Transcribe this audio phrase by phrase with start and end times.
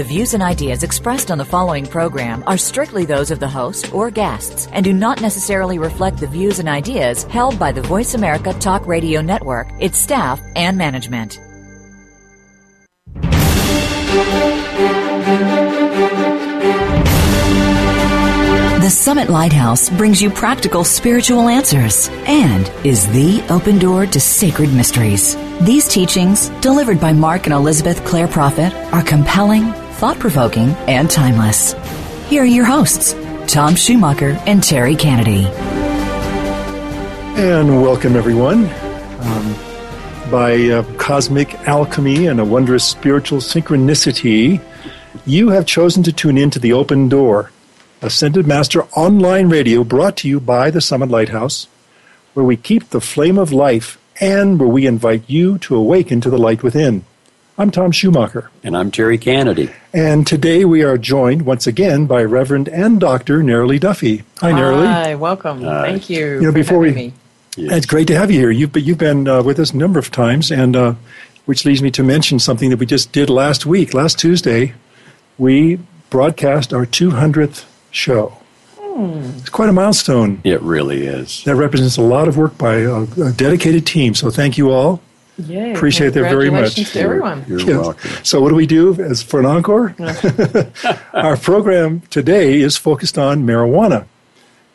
[0.00, 3.92] The views and ideas expressed on the following program are strictly those of the host
[3.92, 8.14] or guests and do not necessarily reflect the views and ideas held by the Voice
[8.14, 11.38] America Talk Radio Network, its staff, and management.
[18.80, 24.72] The Summit Lighthouse brings you practical spiritual answers and is the open door to sacred
[24.72, 25.36] mysteries.
[25.60, 31.74] These teachings, delivered by Mark and Elizabeth Clare Prophet, are compelling, thought provoking, and timeless.
[32.30, 33.14] Here are your hosts,
[33.46, 35.44] Tom Schumacher and Terry Kennedy.
[37.36, 38.64] And welcome, everyone.
[39.20, 39.54] Um,
[40.30, 44.62] by uh, cosmic alchemy and a wondrous spiritual synchronicity,
[45.26, 47.52] you have chosen to tune in to the open door
[48.00, 51.68] Ascended Master online radio brought to you by the Summit Lighthouse,
[52.32, 56.30] where we keep the flame of life and where we invite you to awaken to
[56.30, 57.04] the light within.
[57.60, 58.50] I'm Tom Schumacher.
[58.62, 59.70] And I'm Terry Kennedy.
[59.92, 63.42] And today we are joined once again by Reverend and Dr.
[63.42, 64.24] Neroli Duffy.
[64.38, 64.86] Hi, Neroli.
[64.86, 65.60] Hi, welcome.
[65.64, 65.90] Hi.
[65.90, 66.36] Thank you.
[66.36, 67.12] You know, before we, me.
[67.58, 68.50] It's great to have you here.
[68.50, 70.94] You've, you've been uh, with us a number of times, and uh,
[71.44, 74.72] which leads me to mention something that we just did last week, last Tuesday.
[75.36, 78.38] We broadcast our 200th show.
[78.78, 79.32] Hmm.
[79.36, 80.40] It's quite a milestone.
[80.44, 81.44] It really is.
[81.44, 84.14] That represents a lot of work by a, a dedicated team.
[84.14, 85.02] So thank you all.
[85.46, 85.72] Yay.
[85.72, 86.74] Appreciate that very much.
[86.74, 87.44] Congratulations to everyone.
[87.48, 87.68] You're Yes.
[87.68, 88.10] welcome.
[88.22, 89.94] So what do we do as for an encore?
[91.14, 94.04] Our program today is focused on marijuana,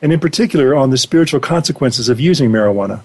[0.02, 3.02] and in particular on the spiritual consequences of using marijuana.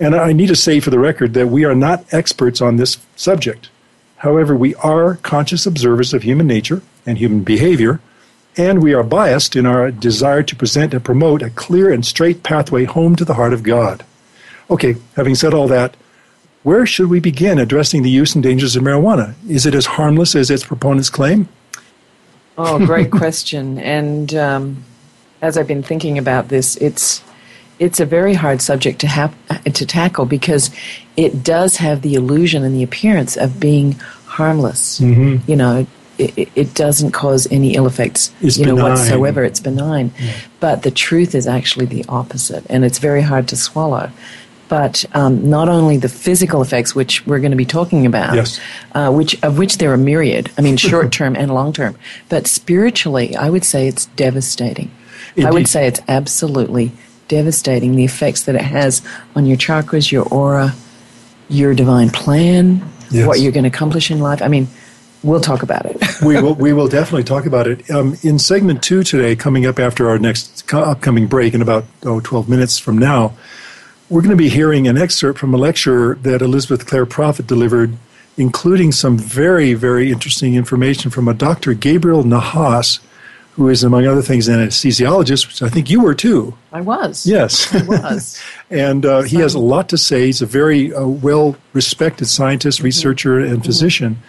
[0.00, 2.98] And I need to say for the record that we are not experts on this
[3.16, 3.68] subject.
[4.18, 8.00] However, we are conscious observers of human nature and human behavior,
[8.56, 12.42] and we are biased in our desire to present and promote a clear and straight
[12.42, 14.04] pathway home to the heart of God.
[14.70, 15.96] Okay, having said all that,
[16.64, 19.34] where should we begin addressing the use and dangers of marijuana?
[19.48, 21.48] Is it as harmless as its proponents claim?
[22.58, 23.78] Oh, great question.
[23.78, 24.84] And um,
[25.40, 27.22] as I've been thinking about this, it's
[27.78, 30.70] it's a very hard subject to have to tackle because
[31.16, 33.92] it does have the illusion and the appearance of being
[34.26, 35.00] harmless.
[35.00, 35.50] Mm-hmm.
[35.50, 35.86] You know,
[36.16, 38.90] it, it doesn't cause any ill effects, It's you know, benign.
[38.90, 39.44] whatsoever.
[39.44, 40.12] It's benign.
[40.60, 44.10] But the truth is actually the opposite, and it's very hard to swallow.
[44.74, 48.58] But um, not only the physical effects, which we're going to be talking about, Yes.
[48.92, 50.50] uh, which of which there are myriad.
[50.58, 51.94] I mean, short term and long term.
[52.28, 54.90] But spiritually, I would say it's devastating.
[55.38, 56.90] I would say it's absolutely
[57.28, 57.94] devastating.
[57.94, 59.00] The effects that it has
[59.36, 60.74] on your chakras, your aura,
[61.48, 62.82] your divine plan,
[63.12, 63.28] Yes.
[63.28, 64.42] what you're going to accomplish in life.
[64.42, 64.66] I mean,
[65.22, 66.02] we'll talk about it.
[66.20, 69.36] we will we will definitely talk about it um, in segment two today.
[69.36, 73.34] Coming up after our next co- upcoming break in about oh, 12 minutes from now,
[74.10, 77.96] we're going to be hearing an excerpt from a lecture that Elizabeth Clare Prophet delivered,
[78.36, 81.74] including some very very interesting information from a Dr.
[81.74, 83.00] Gabriel Nahas,
[83.52, 86.56] who is among other things an anesthesiologist, which I think you were too.
[86.72, 87.24] I was.
[87.24, 87.72] Yes.
[87.72, 88.42] I was.
[88.70, 90.26] and uh, he has a lot to say.
[90.26, 94.20] He's a very uh, well respected scientist, researcher, and physician.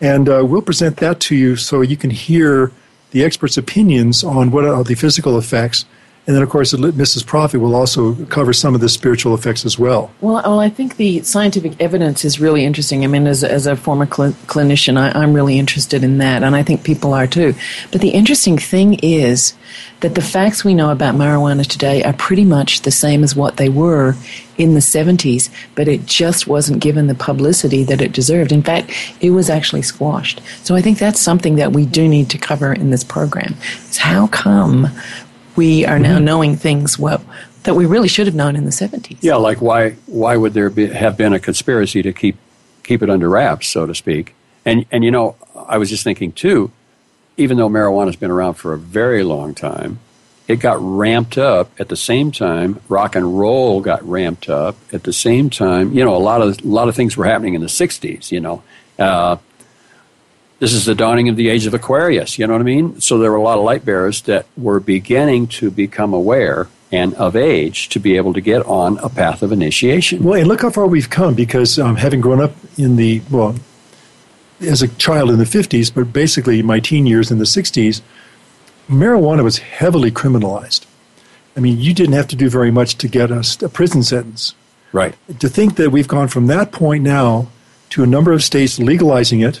[0.00, 2.72] And uh, we'll present that to you so you can hear
[3.12, 5.84] the experts' opinions on what are the physical effects.
[6.24, 7.26] And then, of course, Mrs.
[7.26, 10.12] Prophet will also cover some of the spiritual effects as well.
[10.20, 13.02] Well, well, I think the scientific evidence is really interesting.
[13.02, 16.54] I mean, as, as a former cl- clinician, I, I'm really interested in that, and
[16.54, 17.56] I think people are too.
[17.90, 19.54] But the interesting thing is
[20.00, 23.56] that the facts we know about marijuana today are pretty much the same as what
[23.56, 24.14] they were
[24.58, 28.52] in the 70s, but it just wasn't given the publicity that it deserved.
[28.52, 30.40] In fact, it was actually squashed.
[30.62, 33.56] So I think that's something that we do need to cover in this program.
[33.90, 34.88] Is how come
[35.56, 37.24] we are now knowing things well
[37.64, 39.18] that we really should have known in the 70s?
[39.20, 42.36] Yeah, like why why would there be, have been a conspiracy to keep
[42.82, 44.34] keep it under wraps, so to speak?
[44.64, 46.70] And and you know, I was just thinking too,
[47.36, 50.00] even though marijuana's been around for a very long time,
[50.48, 52.80] it got ramped up at the same time.
[52.88, 55.92] Rock and roll got ramped up at the same time.
[55.92, 58.30] You know, a lot of a lot of things were happening in the '60s.
[58.32, 58.62] You know,
[58.98, 59.36] uh,
[60.62, 62.38] this is the dawning of the age of Aquarius.
[62.38, 63.00] You know what I mean?
[63.00, 67.14] So there were a lot of light bearers that were beginning to become aware and
[67.14, 70.22] of age to be able to get on a path of initiation.
[70.22, 73.56] Well, and look how far we've come because um, having grown up in the, well,
[74.60, 78.00] as a child in the 50s, but basically my teen years in the 60s,
[78.88, 80.86] marijuana was heavily criminalized.
[81.56, 84.54] I mean, you didn't have to do very much to get a, a prison sentence.
[84.92, 85.16] Right.
[85.40, 87.48] To think that we've gone from that point now
[87.90, 89.60] to a number of states legalizing it.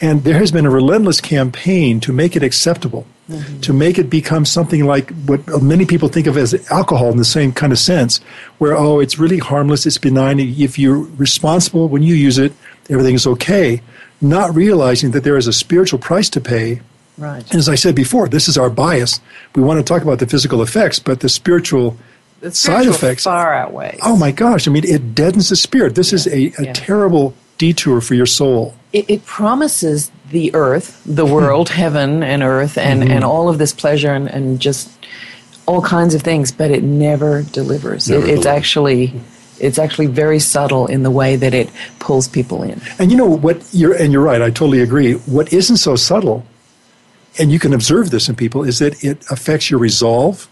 [0.00, 3.60] And there has been a relentless campaign to make it acceptable, mm-hmm.
[3.60, 7.24] to make it become something like what many people think of as alcohol in the
[7.24, 8.18] same kind of sense,
[8.58, 10.40] where, oh, it's really harmless, it's benign.
[10.40, 12.52] If you're responsible when you use it,
[12.90, 13.82] everything is okay.
[14.20, 16.80] Not realizing that there is a spiritual price to pay.
[17.16, 17.48] Right.
[17.50, 19.20] And as I said before, this is our bias.
[19.54, 21.96] We want to talk about the physical effects, but the spiritual
[22.40, 23.98] the side effects far outweigh.
[24.02, 24.68] Oh my gosh!
[24.68, 25.94] I mean, it deadens the spirit.
[25.94, 26.16] This yeah.
[26.16, 26.72] is a, a yeah.
[26.72, 28.74] terrible detour for your soul.
[28.94, 33.10] It, it, promises the earth, the world, heaven and earth, and, mm-hmm.
[33.10, 34.88] and all of this pleasure and, and just
[35.66, 38.08] all kinds of things, but it never delivers.
[38.08, 38.46] Never it, it's delivers.
[38.46, 39.20] actually
[39.60, 42.80] it's actually very subtle in the way that it pulls people in.
[42.98, 43.66] And you know what?
[43.72, 44.42] You're and you're right.
[44.42, 45.12] I totally agree.
[45.12, 46.44] What isn't so subtle,
[47.38, 50.48] and you can observe this in people, is that it affects your resolve,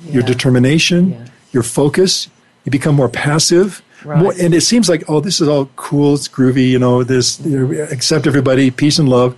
[0.00, 0.14] yeah.
[0.14, 1.26] your determination, yeah.
[1.52, 2.28] your focus.
[2.64, 3.82] You become more passive.
[4.04, 4.22] Right.
[4.22, 7.40] More, and it seems like, oh, this is all cool, it's groovy, you know, this,
[7.40, 9.36] you know, accept everybody, peace and love.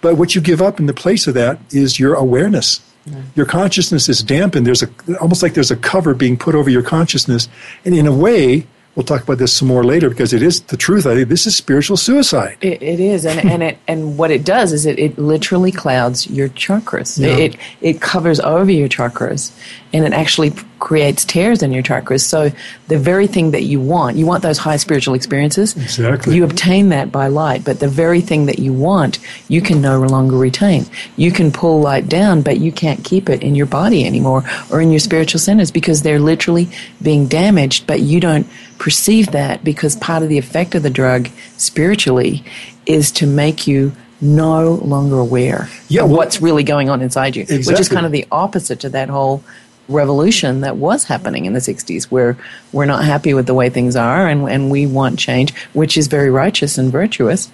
[0.00, 2.80] But what you give up in the place of that is your awareness.
[3.06, 3.22] Yeah.
[3.34, 4.66] Your consciousness is dampened.
[4.66, 4.88] There's a
[5.20, 7.48] almost like there's a cover being put over your consciousness,
[7.84, 10.76] and in a way, we'll talk about this some more later because it is the
[10.76, 11.06] truth.
[11.06, 12.58] I think this is spiritual suicide.
[12.60, 16.28] it, it is, and and it and what it does is it, it literally clouds
[16.28, 17.18] your chakras.
[17.18, 17.36] Yeah.
[17.36, 19.52] It it covers over your chakras,
[19.92, 20.52] and it actually
[20.82, 22.22] creates tears in your chakras.
[22.22, 22.50] So
[22.88, 25.76] the very thing that you want, you want those high spiritual experiences.
[25.76, 26.34] Exactly.
[26.34, 30.00] You obtain that by light, but the very thing that you want, you can no
[30.00, 30.86] longer retain.
[31.16, 34.42] You can pull light down, but you can't keep it in your body anymore
[34.72, 36.68] or in your spiritual centers because they're literally
[37.00, 41.28] being damaged, but you don't perceive that because part of the effect of the drug
[41.58, 42.42] spiritually
[42.86, 47.36] is to make you no longer aware yeah, of well, what's really going on inside
[47.36, 47.72] you, exactly.
[47.72, 49.44] which is kind of the opposite to that whole
[49.92, 52.36] revolution that was happening in the 60s where
[52.72, 56.06] we're not happy with the way things are and, and we want change, which is
[56.08, 57.50] very righteous and virtuous.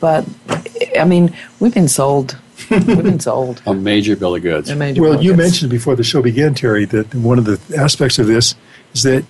[0.00, 0.26] But,
[0.98, 2.36] I mean, we've been sold.
[2.70, 3.62] we've been sold.
[3.66, 4.74] A major bill of goods.
[4.74, 5.36] well, you goods.
[5.36, 8.54] mentioned before the show began, Terry, that one of the aspects of this
[8.92, 9.24] is that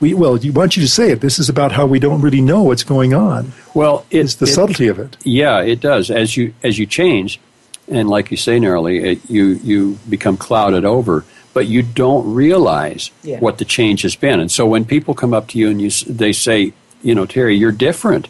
[0.00, 1.20] we, well, you want you to say it.
[1.20, 3.52] This is about how we don't really know what's going on.
[3.74, 5.16] Well, it's the it, subtlety of it.
[5.24, 6.10] Yeah, it does.
[6.10, 7.40] As you as you change,
[7.88, 11.24] and like you say, Neroli, it, you you become clouded over
[11.58, 13.40] but you don't realize yeah.
[13.40, 14.38] what the change has been.
[14.38, 16.72] And so when people come up to you and you, they say,
[17.02, 18.28] you know, Terry, you're different.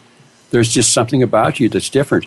[0.49, 2.25] There's just something about you that's different.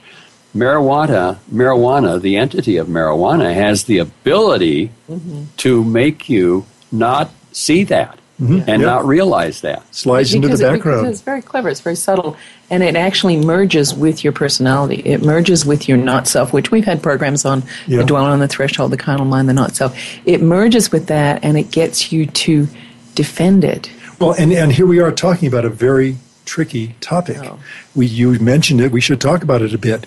[0.54, 5.46] Marijuana, marijuana, the entity of marijuana has the ability mm-hmm.
[5.56, 8.68] to make you not see that mm-hmm.
[8.68, 8.80] and yep.
[8.80, 9.82] not realize that.
[9.94, 11.06] Slides into the background.
[11.06, 11.68] It's very clever.
[11.68, 12.36] It's very subtle,
[12.70, 15.02] and it actually merges with your personality.
[15.04, 18.00] It merges with your not self, which we've had programs on yep.
[18.00, 19.96] the dwelling on the threshold, the carnal mind, the not self.
[20.26, 22.66] It merges with that, and it gets you to
[23.14, 23.90] defend it.
[24.18, 27.38] Well, and and here we are talking about a very tricky topic.
[27.42, 27.58] Oh.
[27.94, 28.92] We you mentioned it.
[28.92, 30.06] We should talk about it a bit.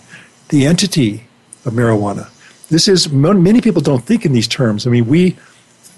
[0.50, 1.26] The entity
[1.66, 2.30] of marijuana.
[2.70, 4.88] This is many people don't think in these terms.
[4.88, 5.38] I mean, we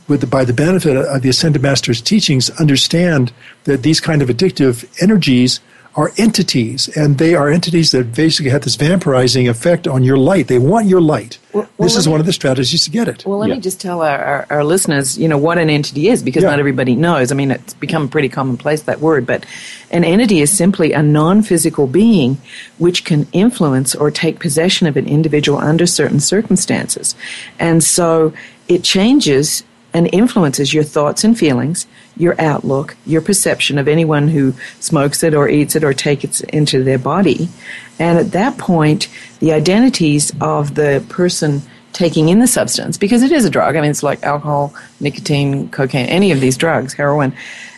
[0.07, 3.31] with the, by the benefit of the Ascended Master's teachings, understand
[3.65, 5.59] that these kind of addictive energies
[5.97, 10.47] are entities, and they are entities that basically have this vampirizing effect on your light.
[10.47, 11.39] They want your light.
[11.53, 13.25] Well, this is me, one of the strategies to get it.
[13.25, 13.55] Well, let yeah.
[13.55, 16.51] me just tell our, our, our, listeners, you know, what an entity is, because yeah.
[16.51, 17.31] not everybody knows.
[17.31, 19.43] I mean, it's become pretty commonplace, that word, but
[19.89, 22.37] an entity is simply a non-physical being
[22.77, 27.15] which can influence or take possession of an individual under certain circumstances.
[27.57, 28.33] And so
[28.67, 29.63] it changes
[29.97, 35.33] and influences your thoughts and feelings, your outlook, your perception of anyone who smokes it
[35.33, 37.49] or eats it or takes it into their body.
[37.97, 41.63] And at that point, the identities of the person
[41.93, 45.69] taking in the substance, because it is a drug, I mean, it's like alcohol, nicotine,
[45.69, 47.33] cocaine, any of these drugs, heroin,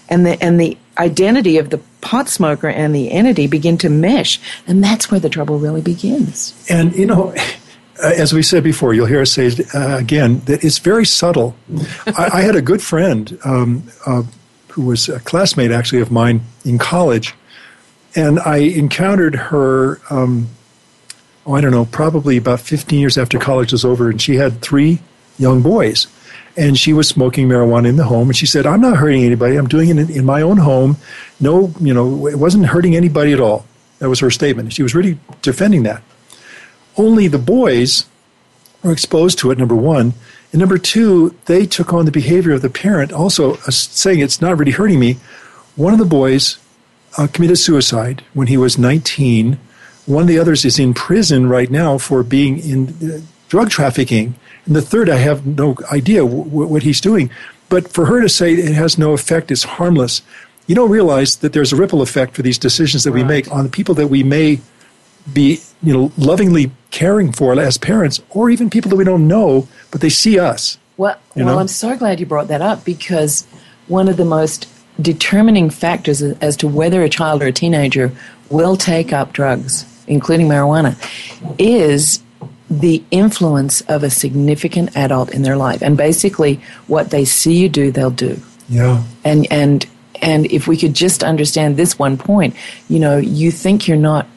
[0.09, 4.41] and the, and the identity of the pot smoker and the entity begin to mesh.
[4.67, 6.53] And that's where the trouble really begins.
[6.69, 7.33] And, you know,
[8.01, 11.55] as we said before, you'll hear us say uh, again that it's very subtle.
[12.07, 14.23] I, I, had a good friend um, uh,
[14.69, 17.35] who was a classmate actually of mine in college,
[18.15, 19.99] and I encountered her.
[20.09, 20.49] Um,
[21.45, 24.61] oh, I don't know, probably about 15 years after college was over, and she had
[24.61, 24.99] three
[25.37, 26.07] young boys.
[26.57, 29.55] And she was smoking marijuana in the home, and she said, "I'm not hurting anybody.
[29.55, 30.97] I'm doing it in my own home.
[31.39, 33.65] No, you know, it wasn't hurting anybody at all."
[33.99, 34.73] That was her statement.
[34.73, 36.01] She was really defending that
[36.97, 38.05] only the boys
[38.83, 40.13] were exposed to it, number one.
[40.51, 44.41] And number two, they took on the behavior of the parent, also uh, saying it's
[44.41, 45.17] not really hurting me.
[45.75, 46.57] One of the boys
[47.17, 49.59] uh, committed suicide when he was 19.
[50.05, 54.35] One of the others is in prison right now for being in uh, drug trafficking.
[54.65, 57.29] And the third, I have no idea w- what he's doing.
[57.69, 60.23] But for her to say it has no effect, it's harmless,
[60.65, 63.63] you don't realize that there's a ripple effect for these decisions that we make on
[63.63, 64.61] the people that we may
[65.33, 69.67] be, you know, lovingly caring for as parents, or even people that we don't know,
[69.91, 70.77] but they see us.
[70.97, 71.59] Well, well, know?
[71.59, 73.45] I'm so glad you brought that up because
[73.87, 74.67] one of the most
[75.01, 78.11] determining factors as- as to whether a child or a teenager
[78.49, 80.95] will take up drugs, including marijuana,
[81.57, 82.19] is
[82.69, 85.81] the influence of a significant adult in their life.
[85.81, 88.39] And basically, what they see you do, they'll do.
[88.67, 89.03] Yeah.
[89.23, 89.85] And and
[90.21, 92.55] and if we could just understand this one point,
[92.89, 94.27] you know, you think you're not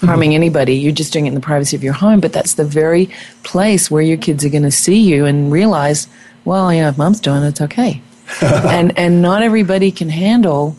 [0.00, 2.64] harming anybody, you're just doing it in the privacy of your home, but that's the
[2.64, 3.10] very
[3.42, 6.08] place where your kids are going to see you and realize,
[6.44, 8.02] well, you know, if mom's doing it, it's okay.
[8.42, 10.76] and and not everybody can handle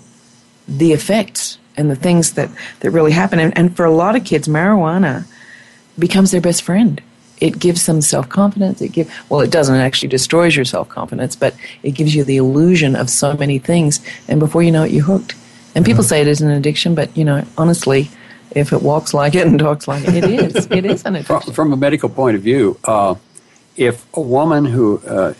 [0.67, 2.49] the effects and the things that
[2.79, 3.39] that really happen.
[3.39, 5.25] And, and for a lot of kids, marijuana
[5.99, 7.01] becomes their best friend.
[7.39, 8.81] It gives them self confidence.
[8.81, 12.23] It give well, it doesn't it actually destroys your self confidence, but it gives you
[12.23, 15.35] the illusion of so many things, and before you know it, you're hooked.
[15.73, 18.09] And people say it is an addiction, but you know, honestly,
[18.51, 20.67] if it walks like it and talks like it, it is.
[20.71, 21.53] It is an From, addiction.
[21.53, 23.15] from a medical point of view, uh,
[23.77, 25.33] if a woman who uh,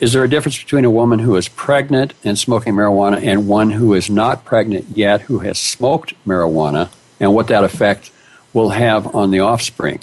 [0.00, 3.70] is there a difference between a woman who is pregnant and smoking marijuana and one
[3.70, 8.10] who is not pregnant yet who has smoked marijuana, and what that effect
[8.52, 10.00] will have on the offspring?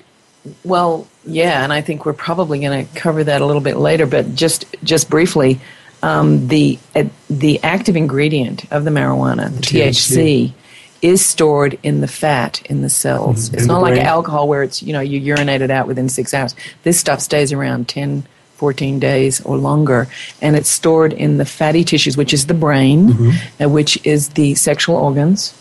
[0.64, 4.06] Well, yeah, and I think we're probably going to cover that a little bit later.
[4.06, 5.60] But just just briefly,
[6.02, 10.54] um, the uh, the active ingredient of the marijuana, the THC,
[11.02, 13.50] is stored in the fat in the cells.
[13.50, 13.54] Mhm.
[13.54, 16.34] It's In not like alcohol where it's you know you urinate it out within six
[16.34, 16.56] hours.
[16.84, 18.24] This stuff stays around 10,
[18.58, 20.08] 14 days or longer,
[20.42, 24.56] and it's stored in the fatty tissues, which is the brain, uh, which is the
[24.56, 25.54] sexual organs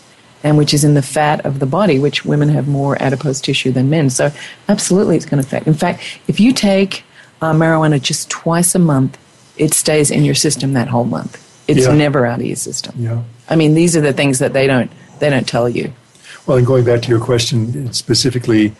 [0.43, 3.71] and which is in the fat of the body, which women have more adipose tissue
[3.73, 4.09] than men.
[4.09, 4.31] So,
[4.69, 5.67] absolutely, it's going to affect.
[5.67, 7.03] In fact, if you take
[7.41, 9.17] uh, marijuana just twice a month,
[9.57, 11.37] it stays in your system that whole month.
[11.67, 11.93] It's Yeah.
[11.93, 12.93] never out of your system.
[12.97, 13.19] Yeah.
[13.49, 15.93] I mean, these are the things that they don't they don't tell you.
[16.45, 18.73] Well, and going back to your question specifically,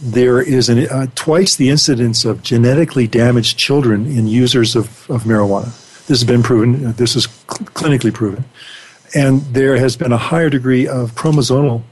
[0.00, 5.22] there is an, uh, twice the incidence of genetically damaged children in users of, of
[5.24, 5.70] marijuana.
[6.06, 6.86] This has been proven.
[6.86, 8.44] uh, This is cl- clinically proven,
[9.14, 11.82] and there has been a higher degree of chromosomal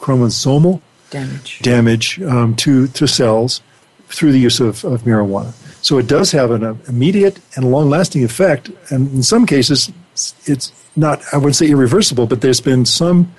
[0.00, 0.80] chromosomal
[1.10, 1.60] Damage.
[1.60, 3.60] damage um, to to cells
[4.08, 5.52] through the use of, of marijuana.
[5.82, 9.90] So it does have an uh, immediate and long-lasting effect, and in some cases,
[10.46, 13.32] it's not I would say irreversible, but there's been some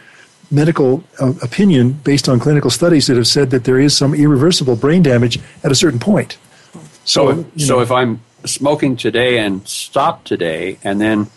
[0.52, 4.76] medical uh, opinion based on clinical studies that have said that there is some irreversible
[4.76, 6.38] brain damage at a certain point.
[7.06, 7.82] So, you so know.
[7.82, 11.28] if I'm smoking today and stop today, and then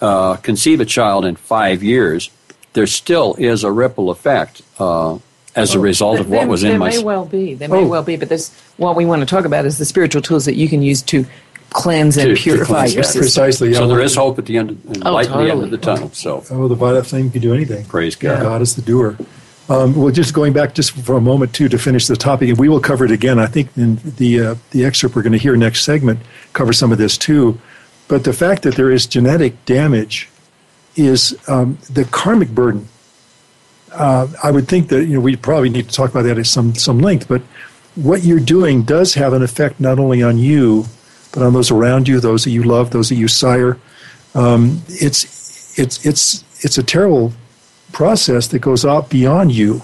[0.00, 2.30] uh, conceive a child in five years,
[2.72, 5.18] there still is a ripple effect uh,
[5.54, 6.88] as a result of There- what was there in my.
[6.90, 7.54] may well be.
[7.54, 7.86] There may Oh.
[7.86, 10.54] well be, but there's what we want to talk about is the spiritual tools that
[10.54, 11.26] you can use to
[11.72, 13.06] cleanse and To- to purify cleanse, your yeah.
[13.06, 13.20] system.
[13.22, 13.74] Precisely.
[13.74, 13.86] so yeah.
[13.86, 16.10] there is hope at the end, and Oh, light at the end of the tunnel.
[16.12, 17.84] So Oh, the violet flame can do anything.
[17.86, 18.42] praise God.
[18.42, 19.16] God is the doer.
[19.68, 22.58] Um, well, just going back just for a moment too to finish the topic, and
[22.58, 23.38] we will cover it again.
[23.38, 26.18] I think in the uh, the excerpt we're going to hear next segment
[26.52, 27.58] cover some of this too.
[28.08, 30.28] But the fact that there is genetic damage
[30.96, 32.88] is um, the karmic burden.
[33.92, 36.46] Uh, I would think that you know we probably need to talk about that at
[36.46, 37.28] some some length.
[37.28, 37.42] But
[37.94, 40.86] what you're doing does have an effect not only on you,
[41.32, 43.78] but on those around you, those that you love, those that you sire.
[44.34, 47.32] Um, it's it's it's it's a terrible
[47.92, 49.82] process that goes out beyond you.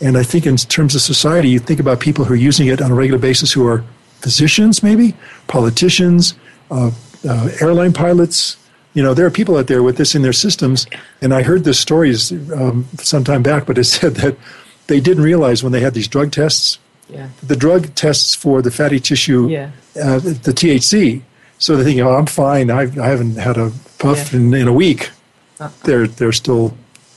[0.00, 2.80] And I think in terms of society, you think about people who are using it
[2.80, 3.84] on a regular basis who are
[4.20, 5.14] physicians, maybe,
[5.46, 6.34] politicians,
[6.70, 6.90] uh,
[7.28, 8.56] uh, airline pilots.
[8.94, 10.86] You know, there are people out there with this in their systems.
[11.20, 14.36] And I heard this stories um, some time back, but it said that
[14.86, 16.78] they didn't realize when they had these drug tests,
[17.12, 17.28] Yeah.
[17.42, 19.70] the drug tests for the fatty tissue, Yeah.
[20.02, 21.22] uh, the THC.
[21.58, 22.70] So they're thinking, oh, I'm fine.
[22.70, 24.38] I, I haven't had a puff Yeah.
[24.40, 25.10] in, in a week.
[25.84, 26.74] They're, they're still,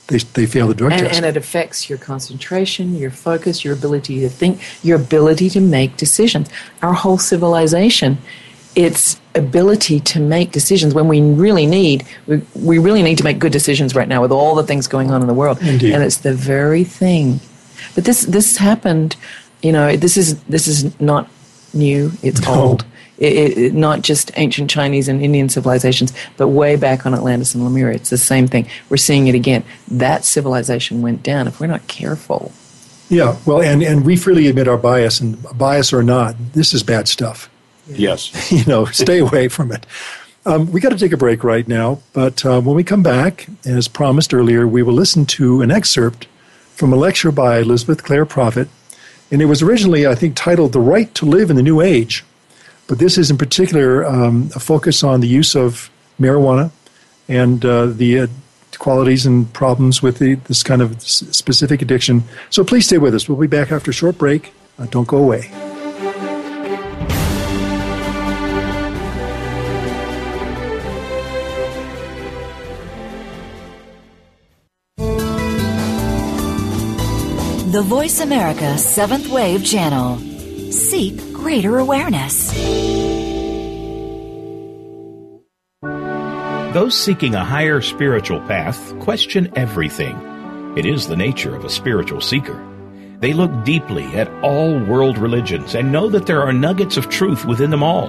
[0.08, 1.16] they, they fail the drug and, test.
[1.16, 5.96] and it affects your concentration, your focus, your ability to think, your ability to make
[5.96, 6.50] decisions.
[6.82, 8.18] Our whole civilization,
[8.76, 13.38] its ability to make decisions when we really need, we, we really need to make
[13.38, 15.62] good decisions right now with all the things going on in the world.
[15.62, 15.94] Indeed.
[15.94, 17.40] And it's the very thing.
[17.94, 19.16] But this this happened,
[19.64, 19.96] you know.
[19.96, 21.28] This is this is not
[21.72, 22.12] new.
[22.22, 22.54] It's No.
[22.54, 22.84] old.
[23.18, 27.54] It, it, it- not just ancient Chinese and Indian civilizations, but way back on Atlantis
[27.54, 27.94] and Lemuria.
[27.96, 28.66] It's the same thing.
[28.90, 29.62] We're seeing it again.
[29.88, 31.46] That civilization went down.
[31.48, 32.52] If we're not careful,
[33.08, 36.82] Yeah, well, and, and we freely admit our bias, and bias or not, this is
[36.82, 37.48] bad stuff.
[37.86, 38.50] Yes.
[38.52, 39.86] you know, stay away from it.
[40.46, 43.46] Um, we got to take a break right now, but uh, when we come back,
[43.64, 46.26] as promised earlier, we will listen to an excerpt
[46.74, 48.68] from a lecture by Elizabeth Clare Prophet,
[49.34, 52.24] and it was originally, I think, titled "The Right to Live in the New Age,"
[52.86, 56.70] but this is in particular um, a focus on the use of marijuana
[57.28, 58.26] and uh, the uh,
[58.78, 62.22] qualities and problems with the, this kind of specific addiction.
[62.50, 63.28] So please stay with us.
[63.28, 64.52] We'll be back after a short break.
[64.78, 65.73] Uh, don't go away.
[77.74, 80.18] The Voice America Seventh Wave Channel.
[80.70, 82.52] Seek greater awareness.
[86.72, 90.16] Those seeking a higher spiritual path question everything.
[90.76, 92.64] It is the nature of a spiritual seeker.
[93.18, 97.44] They look deeply at all world religions and know that there are nuggets of truth
[97.44, 98.08] within them all.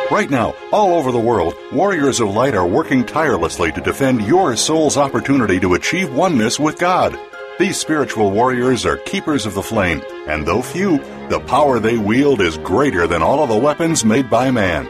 [0.09, 4.55] Right now, all over the world, warriors of light are working tirelessly to defend your
[4.55, 7.17] soul's opportunity to achieve oneness with God.
[7.59, 10.97] These spiritual warriors are keepers of the flame, and though few,
[11.29, 14.89] the power they wield is greater than all of the weapons made by man.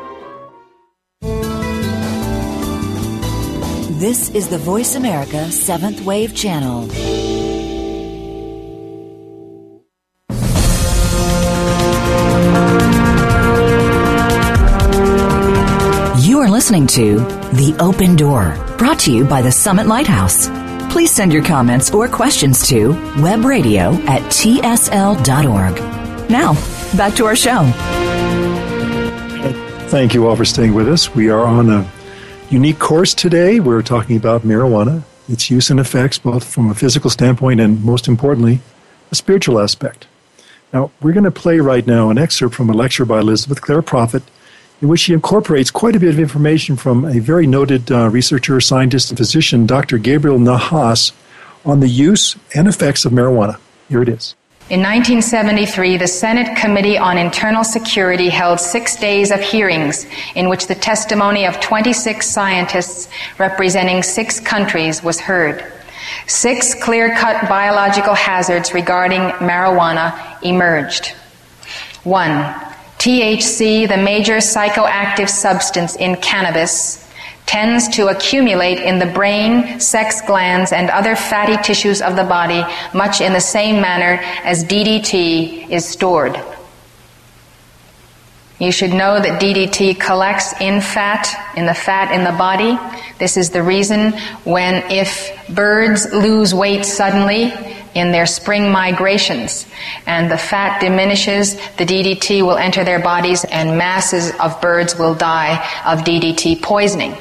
[4.01, 6.85] This is the Voice America Seventh Wave Channel.
[16.19, 17.19] You are listening to
[17.53, 20.47] The Open Door, brought to you by the Summit Lighthouse.
[20.91, 25.75] Please send your comments or questions to webradio at tsl.org.
[26.27, 26.53] Now,
[26.97, 27.71] back to our show.
[29.89, 31.13] Thank you all for staying with us.
[31.13, 32.00] We are on a
[32.51, 33.61] unique course today.
[33.61, 38.09] We're talking about marijuana, its use and effects, both from a physical standpoint and, most
[38.09, 38.59] importantly,
[39.09, 40.05] a spiritual aspect.
[40.73, 43.81] Now, we're going to play right now an excerpt from a lecture by Elizabeth Clare
[43.81, 44.23] Prophet,
[44.81, 48.59] in which she incorporates quite a bit of information from a very noted uh, researcher,
[48.59, 49.97] scientist, and physician, Dr.
[49.97, 51.13] Gabriel Nahas,
[51.63, 53.59] on the use and effects of marijuana.
[53.87, 54.35] Here it is.
[54.71, 60.67] In 1973, the Senate Committee on Internal Security held six days of hearings in which
[60.67, 65.65] the testimony of 26 scientists representing six countries was heard.
[66.25, 71.07] Six clear cut biological hazards regarding marijuana emerged.
[72.05, 72.29] One,
[72.97, 77.10] THC, the major psychoactive substance in cannabis,
[77.51, 82.63] tends to accumulate in the brain, sex glands, and other fatty tissues of the body
[82.93, 86.39] much in the same manner as DDT is stored.
[88.57, 92.79] You should know that DDT collects in fat, in the fat in the body.
[93.19, 94.13] This is the reason
[94.45, 97.51] when if birds lose weight suddenly
[97.95, 99.67] in their spring migrations
[100.05, 105.15] and the fat diminishes, the DDT will enter their bodies and masses of birds will
[105.15, 107.17] die of DDT poisoning.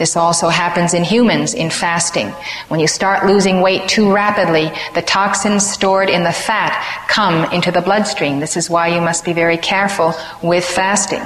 [0.00, 2.28] This also happens in humans in fasting.
[2.68, 6.72] When you start losing weight too rapidly, the toxins stored in the fat
[7.06, 8.40] come into the bloodstream.
[8.40, 11.20] This is why you must be very careful with fasting.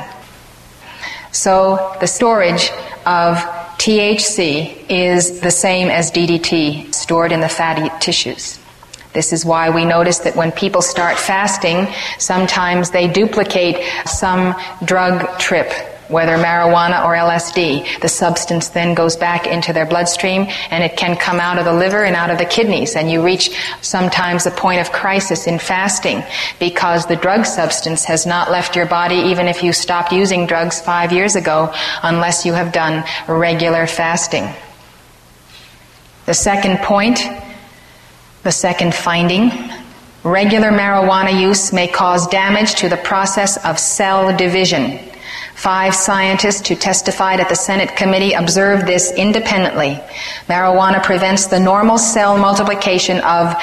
[1.31, 2.73] So the storage
[3.07, 3.37] of
[3.79, 8.59] THC is the same as DDT stored in the fatty tissues.
[9.13, 11.87] This is why we notice that when people start fasting,
[12.19, 15.71] sometimes they duplicate some drug trip
[16.09, 18.01] whether marijuana or LSD.
[18.01, 21.73] The substance then goes back into their bloodstream and it can come out of the
[21.73, 22.97] liver and out of the kidneys.
[22.97, 26.23] And you reach sometimes a point of crisis in fasting
[26.59, 30.81] because the drug substance has not left your body even if you stopped using drugs
[30.81, 34.49] five years ago unless you have done regular fasting.
[36.27, 37.21] The second point,
[38.45, 39.51] the second finding,
[40.23, 44.99] regular marijuana use may cause damage to the process of cell division.
[45.65, 49.99] Five scientists who testified at the Senate committee observed this independently.
[50.47, 53.55] Marijuana prevents the normal cell multiplication of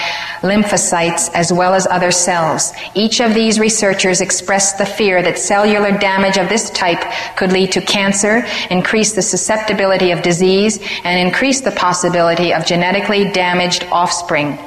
[0.41, 2.73] lymphocytes as well as other cells.
[2.95, 7.03] Each of these researchers expressed the fear that cellular damage of this type
[7.37, 13.31] could lead to cancer, increase the susceptibility of disease, and increase the possibility of genetically
[13.31, 14.57] damaged offspring.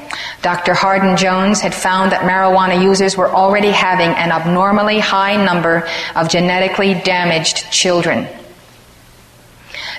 [0.42, 0.74] Dr.
[0.74, 6.28] Hardin Jones had found that marijuana users were already having an abnormally high number of
[6.28, 8.28] genetically damaged children.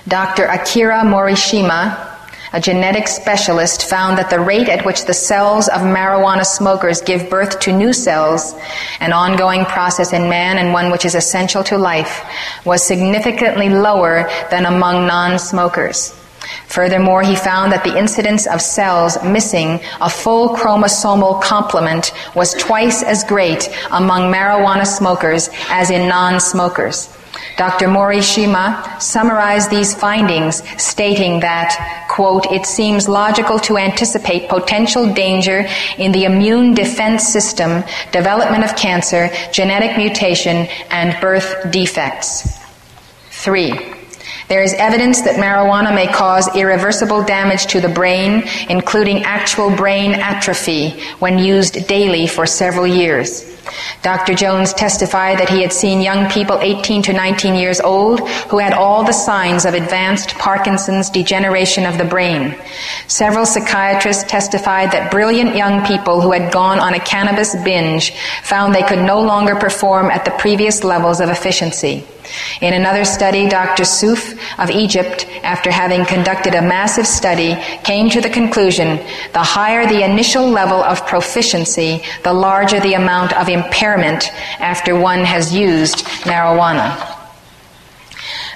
[0.08, 0.46] Dr.
[0.46, 2.12] Akira Morishima,
[2.54, 7.30] a genetic specialist, found that the rate at which the cells of marijuana smokers give
[7.30, 8.54] birth to new cells,
[9.00, 12.24] an ongoing process in man and one which is essential to life,
[12.66, 16.14] was significantly lower than among non-smokers.
[16.68, 23.04] Furthermore, he found that the incidence of cells missing a full chromosomal complement was twice
[23.04, 27.16] as great among marijuana smokers as in non-smokers.
[27.58, 27.88] Dr.
[27.88, 35.66] Morishima summarized these findings stating that, quote, it seems logical to anticipate potential danger
[35.98, 42.60] in the immune defense system, development of cancer, genetic mutation, and birth defects.
[43.30, 43.72] Three,
[44.48, 50.14] there is evidence that marijuana may cause irreversible damage to the brain, including actual brain
[50.14, 53.52] atrophy, when used daily for several years.
[54.04, 54.36] Dr.
[54.36, 58.74] Jones testified that he had seen young people 18 to 19 years old who had
[58.74, 62.56] all the signs of advanced Parkinson's degeneration of the brain.
[63.08, 68.74] Several psychiatrists testified that brilliant young people who had gone on a cannabis binge found
[68.74, 72.06] they could no longer perform at the previous levels of efficiency.
[72.62, 73.84] In another study, Dr.
[73.84, 78.98] Soueif of Egypt, after having conducted a massive study, came to the conclusion
[79.34, 85.24] the higher the initial level of proficiency, the larger the amount of impairment after one
[85.24, 86.96] has used marijuana.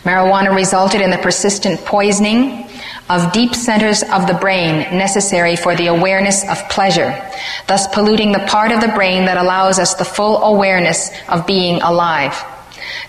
[0.03, 2.69] Marijuana resulted in the persistent poisoning
[3.09, 7.11] of deep centers of the brain necessary for the awareness of pleasure,
[7.67, 11.81] thus polluting the part of the brain that allows us the full awareness of being
[11.81, 12.33] alive.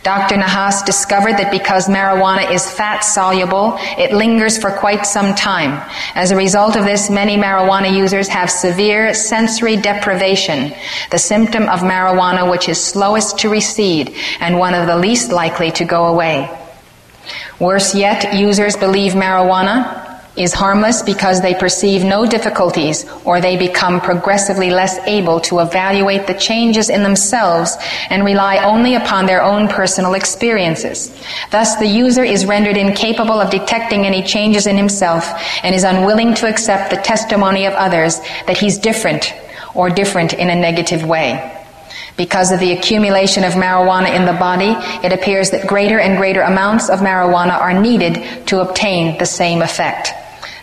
[0.02, 0.36] Dr.
[0.36, 5.80] Nahas discovered that because marijuana is fat soluble, it lingers for quite some time.
[6.14, 10.72] As a result of this, many marijuana users have severe sensory deprivation,
[11.10, 15.70] the symptom of marijuana which is slowest to recede and one of the least likely
[15.72, 16.50] to go away.
[17.58, 24.00] Worse yet, users believe marijuana is harmless because they perceive no difficulties or they become
[24.00, 27.76] progressively less able to evaluate the changes in themselves
[28.10, 31.12] and rely only upon their own personal experiences.
[31.50, 35.24] Thus, the user is rendered incapable of detecting any changes in himself
[35.62, 39.34] and is unwilling to accept the testimony of others that he's different
[39.74, 41.59] or different in a negative way.
[42.20, 46.42] Because of the accumulation of marijuana in the body, it appears that greater and greater
[46.42, 50.12] amounts of marijuana are needed to obtain the same effect.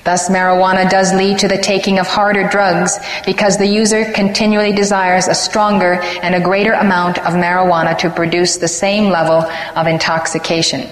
[0.04, 5.28] Thus, marijuana does lead to the taking of harder drugs because the user continually desires
[5.28, 9.42] a stronger and a greater amount of marijuana to produce the same level
[9.76, 10.88] of intoxication.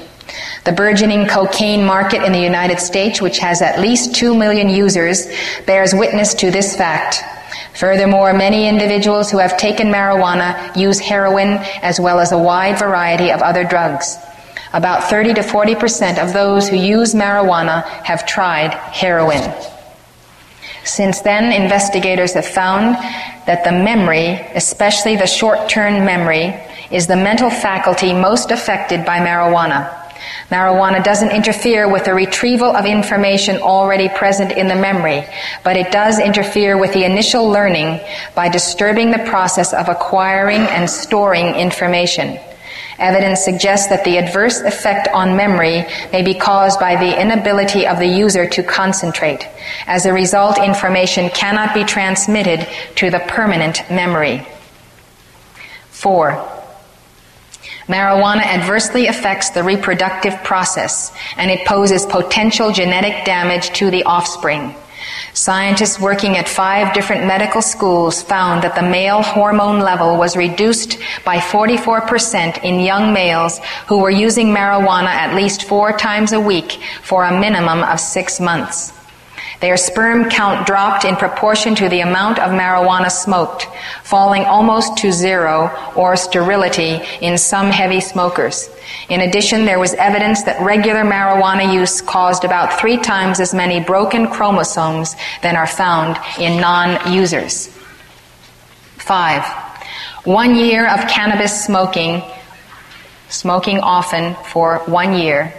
[0.63, 5.27] The burgeoning cocaine market in the United States, which has at least 2 million users,
[5.67, 7.21] bears witness to this fact.
[7.75, 13.31] Furthermore, many individuals who have taken marijuana use heroin as well as a wide variety
[13.31, 14.17] of other drugs.
[14.73, 19.53] About 30 to 40 percent of those who use marijuana have tried heroin.
[20.83, 22.95] Since then, investigators have found
[23.47, 26.53] that the memory, especially the short term memory,
[26.91, 30.04] is the mental faculty most affected by marijuana.
[30.49, 35.25] Marijuana doesn't interfere with the retrieval of information already present in the memory,
[35.63, 37.99] but it does interfere with the initial learning
[38.35, 42.39] by disturbing the process of acquiring and storing information.
[42.97, 47.99] Evidence suggests that the adverse effect on memory may be caused by the inability of
[47.99, 49.47] the user to concentrate.
[49.85, 54.47] As a result, information cannot be transmitted to the permanent memory.
[55.89, 56.54] Four,
[57.87, 64.75] Marijuana adversely affects the reproductive process and it poses potential genetic damage to the offspring.
[65.33, 70.97] Scientists working at five different medical schools found that the male hormone level was reduced
[71.23, 76.79] by 44% in young males who were using marijuana at least four times a week
[77.03, 78.93] for a minimum of six months.
[79.61, 83.67] Their sperm count dropped in proportion to the amount of marijuana smoked,
[84.03, 88.69] falling almost to zero or sterility in some heavy smokers.
[89.09, 93.79] In addition, there was evidence that regular marijuana use caused about three times as many
[93.79, 97.67] broken chromosomes than are found in non-users.
[98.97, 99.43] Five,
[100.25, 102.23] one year of cannabis smoking,
[103.29, 105.53] smoking often for one year,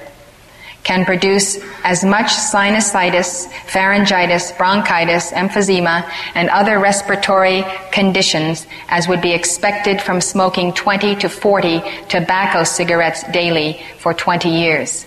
[0.86, 9.32] can produce as much sinusitis, pharyngitis, bronchitis, emphysema, and other respiratory conditions as would be
[9.32, 15.04] expected from smoking 20 to 40 tobacco cigarettes daily for 20 years.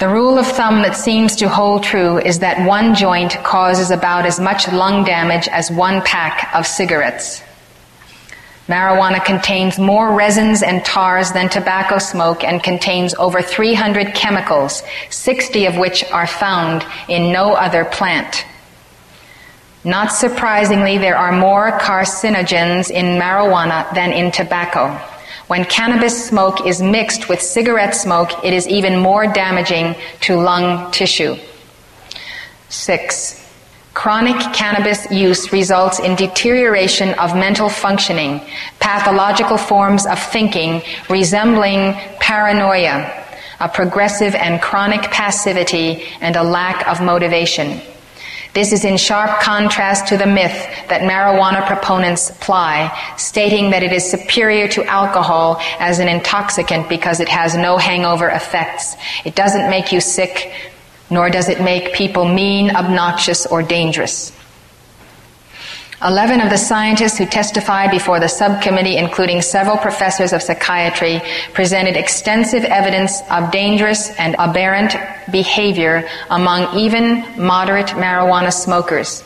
[0.00, 4.26] The rule of thumb that seems to hold true is that one joint causes about
[4.26, 7.45] as much lung damage as one pack of cigarettes.
[8.68, 15.66] Marijuana contains more resins and tars than tobacco smoke and contains over 300 chemicals, 60
[15.66, 18.44] of which are found in no other plant.
[19.84, 24.88] Not surprisingly, there are more carcinogens in marijuana than in tobacco.
[25.46, 30.90] When cannabis smoke is mixed with cigarette smoke, it is even more damaging to lung
[30.90, 31.36] tissue.
[32.68, 33.45] Six,
[33.96, 38.42] Chronic cannabis use results in deterioration of mental functioning,
[38.78, 43.10] pathological forms of thinking resembling paranoia,
[43.58, 47.80] a progressive and chronic passivity, and a lack of motivation.
[48.52, 53.92] This is in sharp contrast to the myth that marijuana proponents apply, stating that it
[53.92, 58.94] is superior to alcohol as an intoxicant because it has no hangover effects.
[59.24, 60.52] It doesn't make you sick,
[61.10, 64.32] nor does it make people mean, obnoxious, or dangerous.
[66.04, 71.22] Eleven of the scientists who testified before the subcommittee, including several professors of psychiatry,
[71.54, 74.94] presented extensive evidence of dangerous and aberrant
[75.32, 79.24] behavior among even moderate marijuana smokers.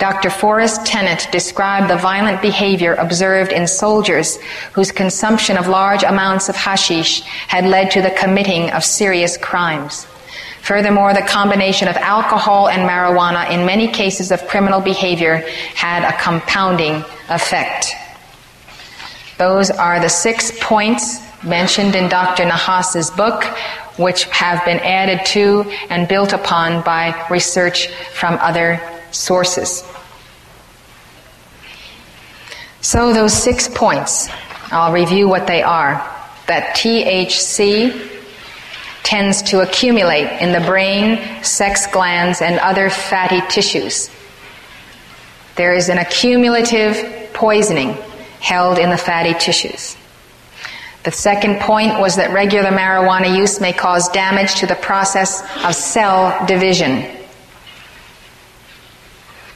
[0.00, 0.30] Dr.
[0.30, 4.38] Forrest Tennant described the violent behavior observed in soldiers
[4.72, 10.06] whose consumption of large amounts of hashish had led to the committing of serious crimes.
[10.62, 15.38] Furthermore, the combination of alcohol and marijuana in many cases of criminal behavior
[15.74, 17.94] had a compounding effect.
[19.38, 22.44] Those are the six points mentioned in Dr.
[22.44, 23.44] Nahas's book,
[23.96, 29.82] which have been added to and built upon by research from other sources.
[32.82, 34.28] So, those six points,
[34.70, 35.94] I'll review what they are.
[36.46, 38.09] That THC
[39.02, 44.10] tends to accumulate in the brain, sex glands, and other fatty tissues.
[45.56, 47.96] There is an accumulative poisoning
[48.40, 49.96] held in the fatty tissues.
[51.02, 55.74] The second point was that regular marijuana use may cause damage to the process of
[55.74, 57.06] cell division.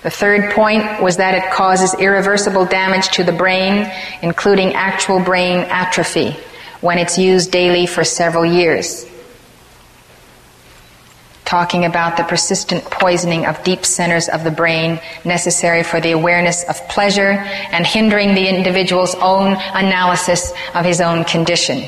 [0.02, 5.60] The third point was that it causes irreversible damage to the brain, including actual brain
[5.60, 6.36] atrophy,
[6.80, 9.06] when it's used daily for several years
[11.44, 16.64] talking about the persistent poisoning of deep centers of the brain necessary for the awareness
[16.64, 17.32] of pleasure
[17.72, 21.84] and hindering the individual's own analysis of his own condition.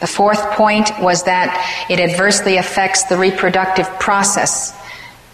[0.00, 4.76] The fourth point was that it adversely affects the reproductive process,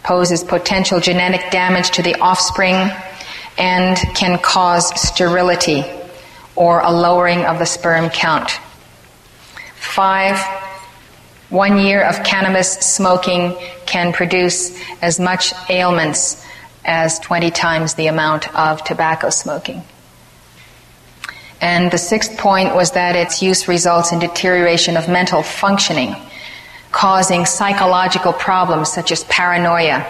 [0.02, 2.90] poses potential genetic damage to the offspring,
[3.58, 5.84] and can cause sterility
[6.56, 8.50] or a lowering of the sperm count.
[9.74, 10.38] Five,
[11.50, 16.44] one year of cannabis smoking can produce as much ailments
[16.84, 19.82] as 20 times the amount of tobacco smoking.
[21.60, 26.14] And the sixth point was that its use results in deterioration of mental functioning,
[26.92, 30.06] causing psychological problems such as paranoia,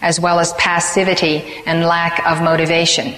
[0.00, 3.14] as well as passivity and lack of motivation.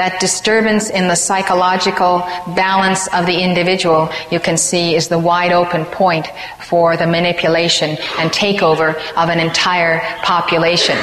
[0.00, 2.20] That disturbance in the psychological
[2.56, 6.26] balance of the individual, you can see, is the wide open point
[6.58, 10.96] for the manipulation and takeover of an entire population.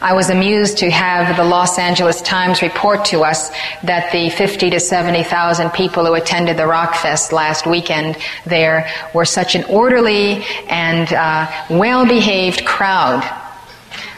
[0.00, 3.50] I was amused to have the Los Angeles Times report to us
[3.82, 9.56] that the 50 to 70,000 people who attended the Rockfest last weekend there were such
[9.56, 13.43] an orderly and uh, well-behaved crowd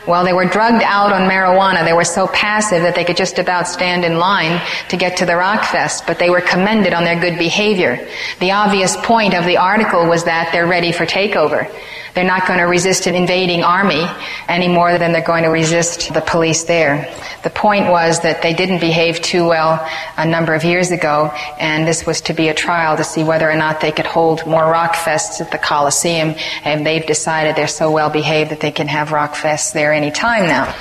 [0.07, 1.85] well, they were drugged out on marijuana.
[1.85, 5.27] They were so passive that they could just about stand in line to get to
[5.27, 8.07] the Rockfest, but they were commended on their good behavior.
[8.41, 11.71] The obvious point of the article was that they're ready for takeover.
[12.17, 14.03] They're not going to resist an invading army
[14.49, 17.15] any more than they're going to resist the police there.
[17.43, 21.87] The point was that they didn't behave too well a number of years ago, and
[21.87, 24.65] this was to be a trial to see whether or not they could hold more
[24.65, 28.89] rock fests at the Coliseum, and they've decided they're so well behaved that they can
[28.89, 30.73] have rock fests there any time now.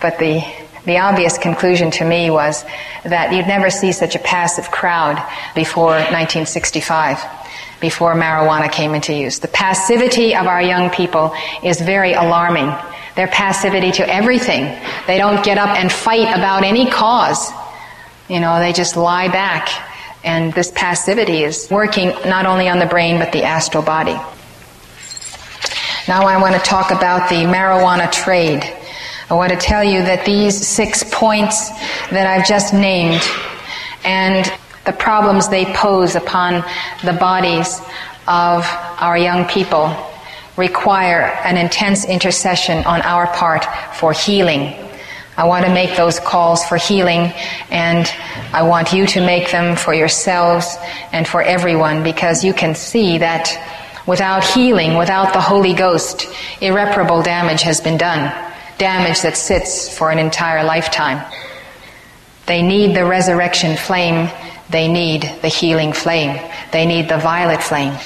[0.00, 0.44] But the
[0.84, 2.64] the obvious conclusion to me was
[3.04, 5.16] that you'd never see such a passive crowd
[5.54, 7.18] before 1965
[7.80, 9.38] before marijuana came into use.
[9.38, 12.74] The passivity of our young people is very alarming.
[13.16, 14.64] Their passivity to everything.
[15.06, 17.50] They don't get up and fight about any cause.
[18.28, 19.68] You know, they just lie back.
[20.24, 24.18] And this passivity is working not only on the brain but the astral body.
[26.08, 28.62] Now I want to talk about the marijuana trade.
[29.28, 31.68] I want to tell you that these six points
[32.08, 33.20] that I've just named
[34.04, 34.50] and
[34.86, 36.64] the problems they pose upon
[37.04, 37.78] the bodies
[38.26, 38.64] of
[38.98, 39.94] our young people
[40.56, 44.74] require an intense intercession on our part for healing.
[45.36, 47.34] I want to make those calls for healing,
[47.70, 48.10] and
[48.54, 50.74] I want you to make them for yourselves
[51.12, 53.76] and for everyone because you can see that
[54.08, 56.26] without healing, without the Holy Ghost,
[56.60, 58.34] irreparable damage has been done.
[58.78, 61.24] Damage that sits for an entire lifetime.
[62.46, 64.28] They need the resurrection flame
[64.70, 66.40] they need the healing flame.
[66.72, 67.96] They need the violet flame.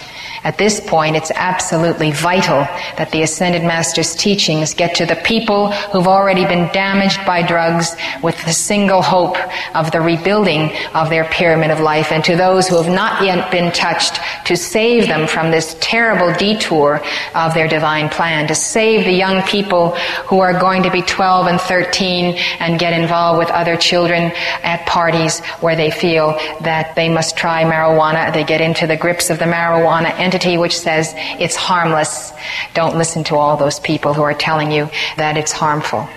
[0.44, 2.66] At this point, it's absolutely vital
[2.98, 7.94] that the Ascended Master's teachings get to the people who've already been damaged by drugs
[8.22, 9.36] with the single hope
[9.76, 13.52] of the rebuilding of their pyramid of life, and to those who have not yet
[13.52, 17.00] been touched to save them from this terrible detour
[17.36, 19.90] of their divine plan, to save the young people
[20.26, 24.32] who are going to be 12 and 13 and get involved with other children
[24.64, 28.32] at parties where they feel that they must try marijuana.
[28.32, 30.18] They get into the grips of the marijuana
[30.58, 32.32] which says it's harmless.
[32.74, 36.08] Don't listen to all those people who are telling you that it's harmful.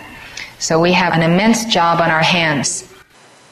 [0.59, 2.91] So we have an immense job on our hands.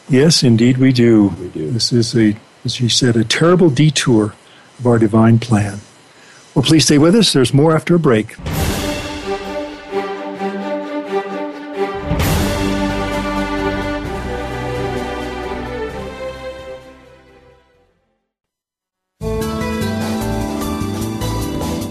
[0.09, 1.27] Yes, indeed we do.
[1.39, 1.71] We do.
[1.71, 4.35] This is a, as you said, a terrible detour
[4.79, 5.79] of our divine plan.
[6.55, 7.33] Well, please stay with us.
[7.33, 8.35] There's more after a break.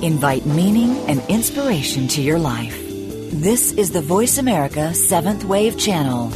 [0.02, 2.76] Invite meaning and inspiration to your life.
[3.30, 6.32] This is the Voice America Seventh Wave Channel.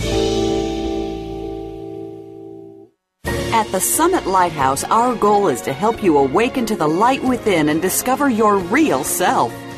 [3.53, 7.69] At the Summit Lighthouse, our goal is to help you awaken to the light within
[7.69, 9.53] and discover your real self.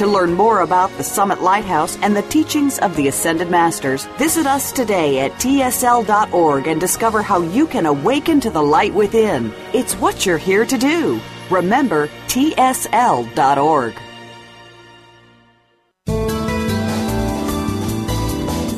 [0.00, 4.46] To learn more about the Summit Lighthouse and the teachings of the Ascended Masters, visit
[4.46, 9.52] us today at tsl.org and discover how you can awaken to the light within.
[9.74, 11.20] It's what you're here to do.
[11.50, 13.94] Remember, tsl.org.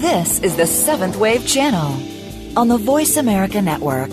[0.01, 2.03] This is the Seventh Wave Channel
[2.59, 4.11] on the Voice America Network.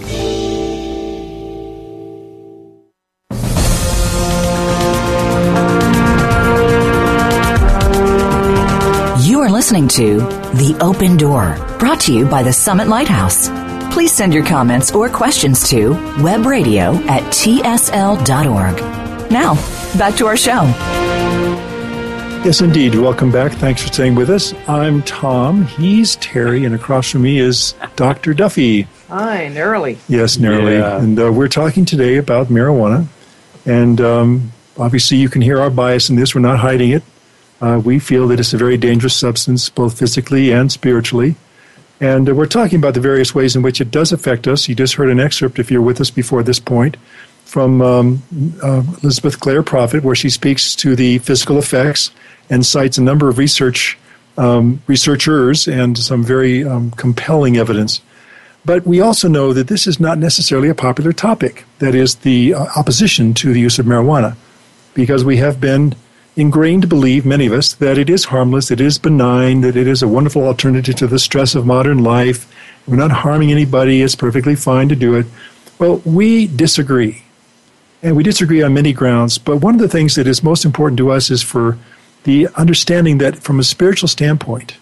[9.60, 10.20] Listening to
[10.56, 13.50] The Open Door, brought to you by the Summit Lighthouse.
[13.94, 18.20] Please send your comments or questions to webradio at tsl.org.
[19.30, 19.56] Now,
[19.98, 20.64] back to our show.
[22.46, 22.96] Yes, indeed.
[22.96, 23.52] Welcome back.
[23.52, 24.54] Thanks for staying with us.
[24.70, 25.66] I'm Tom.
[25.66, 28.34] He's Terry, and across from me is Dr.
[28.34, 28.84] Duffy.
[29.10, 29.98] Hi, Neroli.
[30.08, 30.80] Yes, Neroli.
[30.80, 31.02] Yeah.
[31.02, 33.08] And uh, we're talking today about marijuana.
[33.66, 36.34] And um, obviously, you can hear our bias in this.
[36.34, 37.04] We're not hiding it.
[37.62, 41.36] Uh, we feel that it's a very dangerous substance, both physically and spiritually.
[42.00, 44.70] And uh, we're talking about the various ways in which it does affect us.
[44.70, 46.96] You just heard an excerpt, if you're with us before this point,
[47.44, 48.24] from um,
[48.64, 52.12] uh, Elizabeth Clare Prophet, where she speaks to the physical effects
[52.50, 53.98] and cites a number of research
[54.38, 58.02] um, researchers and some very um, compelling evidence.
[58.64, 61.66] But we also know that this is not necessarily a popular topic.
[61.80, 64.38] That is the uh, opposition to the use of marijuana,
[64.94, 65.96] because we have been
[66.40, 70.02] ingrained belief, many of us, that it is harmless, it is benign, that it is
[70.02, 72.52] a wonderful alternative to the stress of modern life.
[72.88, 75.26] We're not harming anybody, it's perfectly fine to do it.
[75.78, 77.24] Well, we disagree.
[78.02, 80.98] And we disagree on many grounds, but one of the things that is most important
[81.00, 81.78] to us is for
[82.24, 84.78] the understanding that from a spiritual standpoint,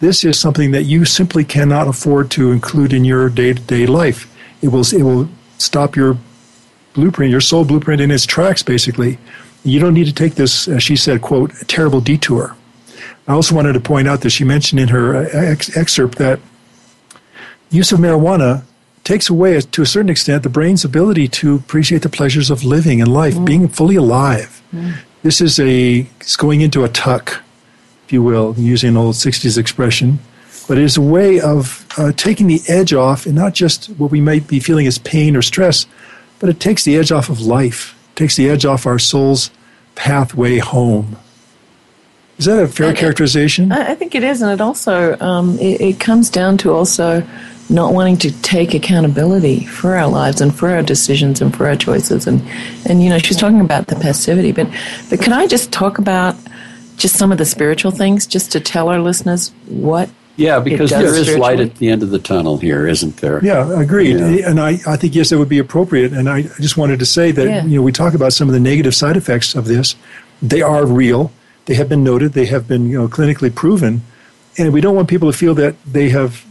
[0.00, 3.86] this is something that you simply cannot afford to include in your day to day
[3.86, 4.26] life.
[4.62, 5.28] It will, it will
[5.58, 6.18] stop your
[6.94, 9.18] blueprint, your soul blueprint in its tracks, basically.
[9.62, 12.56] You don't need to take this, as she said, quote, a terrible detour.
[13.28, 16.40] I also wanted to point out that she mentioned in her uh, ex- excerpt that
[17.70, 18.64] use of marijuana
[19.04, 23.00] takes away, to a certain extent, the brain's ability to appreciate the pleasures of living
[23.00, 23.44] and life, mm.
[23.44, 24.62] being fully alive.
[24.72, 24.94] Mm.
[25.22, 27.42] This is a it's going into a tuck,
[28.06, 30.18] if you will, using an old '60s expression.
[30.68, 34.10] But it is a way of uh, taking the edge off, and not just what
[34.10, 35.86] we might be feeling as pain or stress,
[36.38, 39.50] but it takes the edge off of life, takes the edge off our soul's
[39.94, 41.16] pathway home.
[42.38, 43.70] Is that a fair characterization?
[43.70, 47.22] I think it is, and it also um, it, it comes down to also
[47.68, 51.76] not wanting to take accountability for our lives and for our decisions and for our
[51.76, 52.42] choices and
[52.86, 54.68] and you know she's talking about the passivity but
[55.08, 56.34] but can I just talk about
[56.96, 61.14] just some of the spiritual things just to tell our listeners what yeah, because there
[61.14, 63.44] is light at the end of the tunnel here, isn't there?
[63.44, 64.18] Yeah, agreed.
[64.18, 64.50] Yeah.
[64.50, 66.12] And I, I think, yes, that would be appropriate.
[66.12, 67.64] And I just wanted to say that, yeah.
[67.64, 69.94] you know, we talk about some of the negative side effects of this.
[70.42, 71.30] They are real.
[71.66, 72.32] They have been noted.
[72.32, 74.02] They have been, you know, clinically proven.
[74.58, 76.44] And we don't want people to feel that they have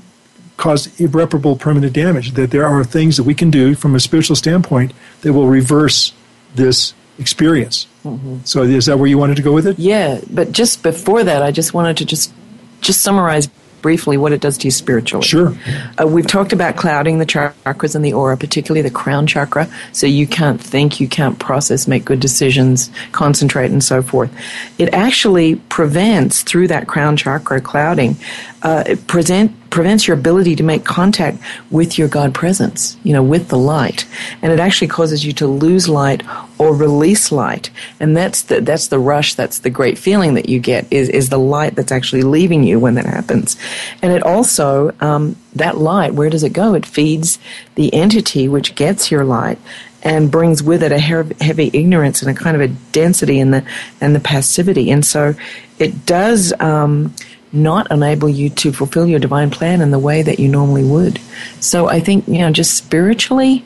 [0.58, 2.34] caused irreparable permanent damage.
[2.34, 6.14] That there are things that we can do from a spiritual standpoint that will reverse
[6.56, 7.88] this experience.
[8.06, 8.38] Mm-hmm.
[8.46, 9.78] So is that where you wanted to go with it?
[9.78, 12.34] Yeah, but just before that, I just wanted to just
[12.82, 13.50] just summarize
[13.82, 15.26] briefly what it does to you spiritually.
[15.26, 15.56] Sure.
[15.98, 20.06] Uh, we've talked about clouding the chakras and the aura, particularly the crown chakra, so
[20.08, 24.32] you can't think, you can't process, make good decisions, concentrate, and so forth.
[24.78, 28.16] It actually prevents, through that crown chakra clouding,
[28.62, 31.38] uh, it present, prevents your ability to make contact
[31.72, 34.06] with your God presence, you know, with the light.
[34.42, 36.24] And it actually causes you to lose light
[36.58, 37.70] or release light.
[38.00, 41.30] And that's the, that's the rush, that's the great feeling that you get, is, is
[41.30, 43.58] the light that's actually leaving you when that happens.
[44.02, 46.74] And it also, um, that light, where does it go?
[46.74, 47.40] It feeds
[47.76, 49.58] the entity which gets your light
[50.02, 53.66] and brings with it a heavy ignorance and a kind of a density in the
[54.00, 54.92] and the passivity.
[54.92, 55.36] And so
[55.78, 57.14] it does um,
[57.52, 61.20] not enable you to fulfill your divine plan in the way that you normally would.
[61.60, 63.66] So I think, you know, just spiritually,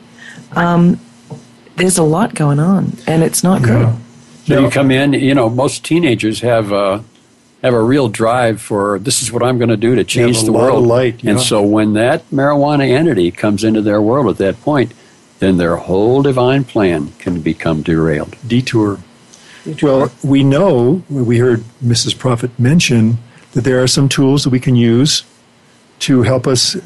[0.52, 1.00] um,
[1.76, 3.94] there's a lot going on, and it's not good.
[4.46, 7.00] So you come in, you know, most teenagers have uh,
[7.62, 10.52] have a real drive for this is what I'm going to do to change the
[10.52, 10.86] world.
[10.86, 11.32] Light, yeah.
[11.32, 14.92] And so when that marijuana entity comes into their world at that point,
[15.38, 18.36] then their whole divine plan can become derailed.
[18.46, 19.00] Detour.
[19.64, 19.98] Detour.
[19.98, 22.16] Well, we know, we heard Mrs.
[22.16, 23.18] Prophet mention
[23.54, 25.24] that there are some tools that we can use
[26.00, 26.76] to help us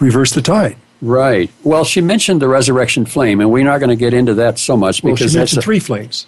[0.00, 0.76] reverse the tide.
[1.02, 1.50] Right.
[1.62, 4.76] Well, she mentioned the resurrection flame, and we're not going to get into that so
[4.76, 6.26] much well, because she mentioned a, three flames.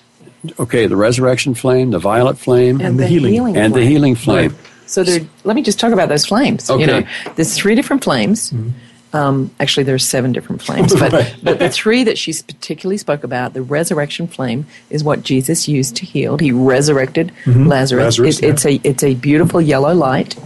[0.59, 3.85] Okay, the resurrection flame, the violet flame, and, and the, the, healing, healing and flame.
[3.85, 4.51] the healing flame.
[4.51, 4.61] Right.
[4.87, 6.71] So there, let me just talk about those flames.
[6.71, 6.81] Okay.
[6.81, 8.53] You know, there's three different flames.
[8.53, 8.71] Mm-hmm.
[9.13, 11.35] Um, actually, there's seven different flames, but, right.
[11.43, 15.97] but the three that she particularly spoke about, the resurrection flame, is what Jesus used
[15.97, 16.37] to heal.
[16.37, 17.67] He resurrected mm-hmm.
[17.67, 18.19] Lazarus.
[18.19, 18.51] Lazarus it, yeah.
[18.51, 20.37] It's a it's a beautiful yellow light,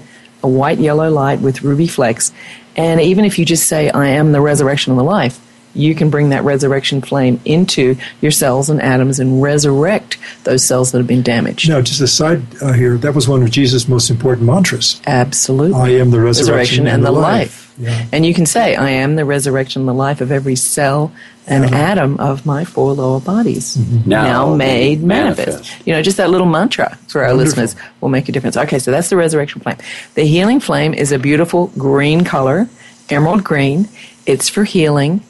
[0.43, 2.33] a white yellow light with ruby flecks,
[2.77, 5.41] and even if you just say, "I am the resurrection and the life,"
[5.75, 10.93] you can bring that resurrection flame into your cells and atoms and resurrect those cells
[10.93, 11.69] that have been damaged.
[11.69, 15.01] Now, just a side uh, here, that was one of Jesus' most important mantras.
[15.07, 15.81] Absolutely.
[15.81, 17.23] I am the resurrection, resurrection and, and, the life.
[17.23, 17.63] life.
[17.79, 18.07] Yeah.
[18.13, 21.13] And you can say, I am the resurrection and the life of every cell
[21.47, 21.75] and uh-huh.
[21.75, 24.09] atom of my four lower bodies, mm-hmm.
[24.09, 25.49] now, now, made manifest.
[25.49, 25.87] manifest.
[25.87, 27.63] You know, just that little mantra for our Wonderful.
[27.63, 28.57] listeners will make a difference.
[28.57, 29.79] Okay, so that's the resurrection flame.
[30.15, 32.69] The healing flame is a beautiful green color,
[33.09, 33.89] emerald green.
[34.27, 35.23] It's for healing.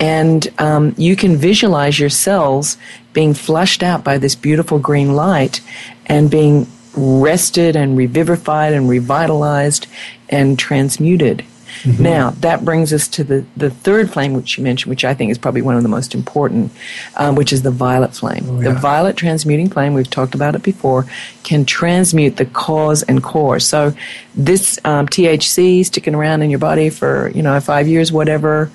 [0.00, 2.78] And um, you can visualize your cells
[3.12, 5.60] being flushed out by this beautiful green light
[6.06, 9.86] and being rested and revivified and revitalized
[10.28, 11.44] and transmuted.
[11.82, 12.02] Mm-hmm.
[12.02, 15.30] Now, that brings us to the, the third flame, which you mentioned, which I think
[15.30, 16.72] is probably one of the most important,
[17.16, 18.44] um, which is the violet flame.
[18.48, 18.72] Oh, yeah.
[18.72, 21.06] The violet transmuting flame, we've talked about it before,
[21.42, 23.60] can transmute the cause and core.
[23.60, 23.94] So,
[24.34, 28.70] this um, THC sticking around in your body for, you know, five years, whatever,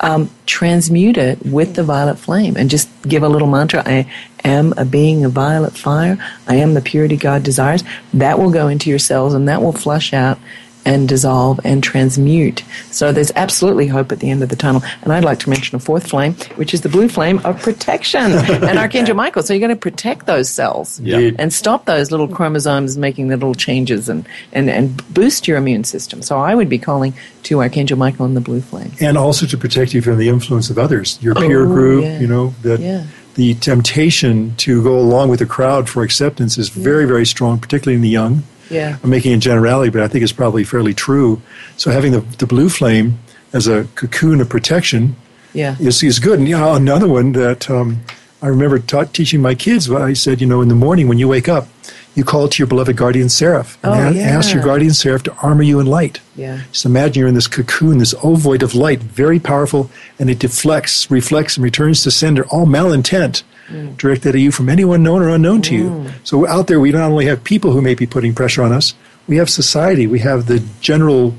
[0.00, 4.10] um, transmute it with the violet flame and just give a little mantra I
[4.44, 6.18] am a being of violet fire.
[6.46, 7.82] I am the purity God desires.
[8.14, 10.38] That will go into your cells and that will flush out
[10.86, 12.62] and dissolve and transmute.
[12.90, 14.82] So there's absolutely hope at the end of the tunnel.
[15.02, 18.20] And I'd like to mention a fourth flame, which is the blue flame of protection
[18.32, 19.42] and Archangel Michael.
[19.42, 21.32] So you're going to protect those cells Yeah.
[21.38, 25.84] and stop those little chromosomes making the little changes and, and, and boost your immune
[25.84, 26.22] system.
[26.22, 27.12] So I would be calling
[27.42, 28.92] to Archangel Michael and the blue flame.
[29.00, 32.04] and also to protect you from the influence of others, your peer Oh, group.
[32.04, 32.18] yeah.
[32.20, 33.04] You know that Yeah.
[33.34, 37.96] the temptation to go along with the crowd for acceptance is very, very strong, particularly
[37.96, 38.42] in the young.
[38.70, 38.98] Yeah.
[39.02, 41.40] I'm making a generality, but I think it's probably fairly true.
[41.76, 43.18] So having the, the blue flame
[43.52, 45.16] as a cocoon of protection
[45.52, 45.76] Yeah.
[45.78, 46.38] is, is good.
[46.40, 48.00] And you know, another one that um,
[48.42, 51.28] I remember taught, teaching my kids, I said, you know, in the morning when you
[51.28, 51.68] wake up,
[52.16, 55.34] you call to your beloved guardian seraph and Oh, a- ask your guardian seraph to
[55.42, 56.20] armor you in light.
[56.34, 56.62] Yeah.
[56.72, 61.10] Just imagine you're in this cocoon, this ovoid of light, very powerful, and it deflects,
[61.10, 63.96] reflects, and returns to sender all malintent mm.
[63.98, 65.90] directed at you from anyone known or unknown to you.
[65.90, 66.12] Mm.
[66.24, 68.94] So out there, we not only have people who may be putting pressure on us,
[69.28, 71.34] we have society, we have the general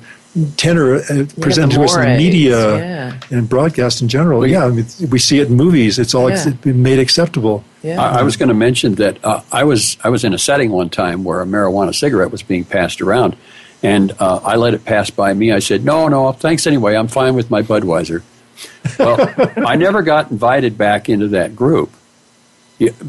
[0.57, 3.19] tenor uh, presented to us in the media yeah.
[3.31, 4.45] and broadcast in general.
[4.45, 5.97] yeah, I mean, we see it in movies.
[5.99, 6.35] It's all Yeah.
[6.47, 7.63] it's been made acceptable.
[7.83, 8.01] Yeah.
[8.01, 10.71] I, I was going to mention that uh, I was I was in a setting
[10.71, 13.35] one time where a marijuana cigarette was being passed around,
[13.83, 15.51] and uh, I let it pass by me.
[15.51, 16.95] I said, "No, no, thanks anyway.
[16.95, 18.21] I'm fine with my Budweiser."
[18.99, 19.33] Well,
[19.67, 21.91] I never got invited back into that group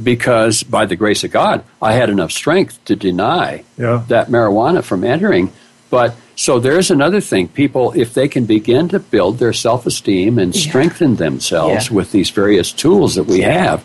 [0.02, 4.02] because, by the grace of God, I had enough strength to deny Yeah.
[4.08, 5.52] that marijuana from entering.
[5.90, 7.48] But so there's another thing.
[7.48, 11.96] People, if they can begin to build their self esteem and strengthen themselves Yeah.
[11.96, 13.82] with these various tools that we have,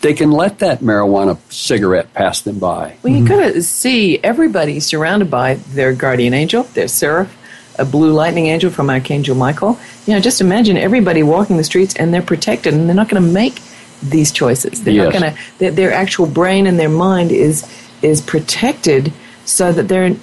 [0.00, 2.94] they can let that marijuana cigarette pass them by.
[3.02, 3.26] Well, you mm-hmm.
[3.26, 7.36] got to see everybody surrounded by their guardian angel, their seraph,
[7.80, 9.76] a blue lightning angel from Archangel Michael.
[10.06, 13.20] You know, just imagine everybody walking the streets and they're protected and they're not going
[13.24, 13.60] to make
[14.04, 14.84] these choices.
[14.84, 15.38] They're not going to.
[15.58, 17.66] Their, their actual brain and their mind is
[18.02, 19.12] is protected
[19.44, 20.14] so that they're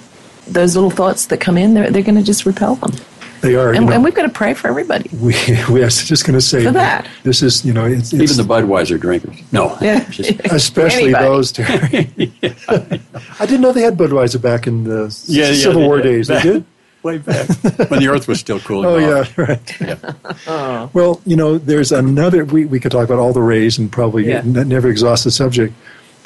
[0.46, 1.74] those little thoughts that come in.
[1.74, 2.92] They're they're going to just repel them.
[3.42, 3.70] They are.
[3.72, 5.10] you And, know, and we've got to pray for everybody.
[5.20, 5.34] we,
[5.70, 7.06] we are just going to say For that.
[7.22, 9.36] this is, you know, it's, it's Even the Budweiser drinkers.
[9.52, 9.76] No.
[9.82, 10.08] Yeah.
[10.08, 11.24] Just- especially Anybody.
[11.24, 11.52] those.
[11.52, 11.62] Two.
[11.64, 16.28] I didn't know they had Budweiser back in the Civil War days.
[16.28, 16.64] They did.
[17.02, 17.46] Way back
[17.90, 19.38] when the earth was still cooling Oh off.
[19.38, 19.74] yeah, right.
[20.48, 20.90] Oh.
[20.92, 22.44] Well, you know, there's another.
[22.44, 24.38] We, we could talk about all the rays and probably Yeah.
[24.38, 25.72] n- never exhaust the subject.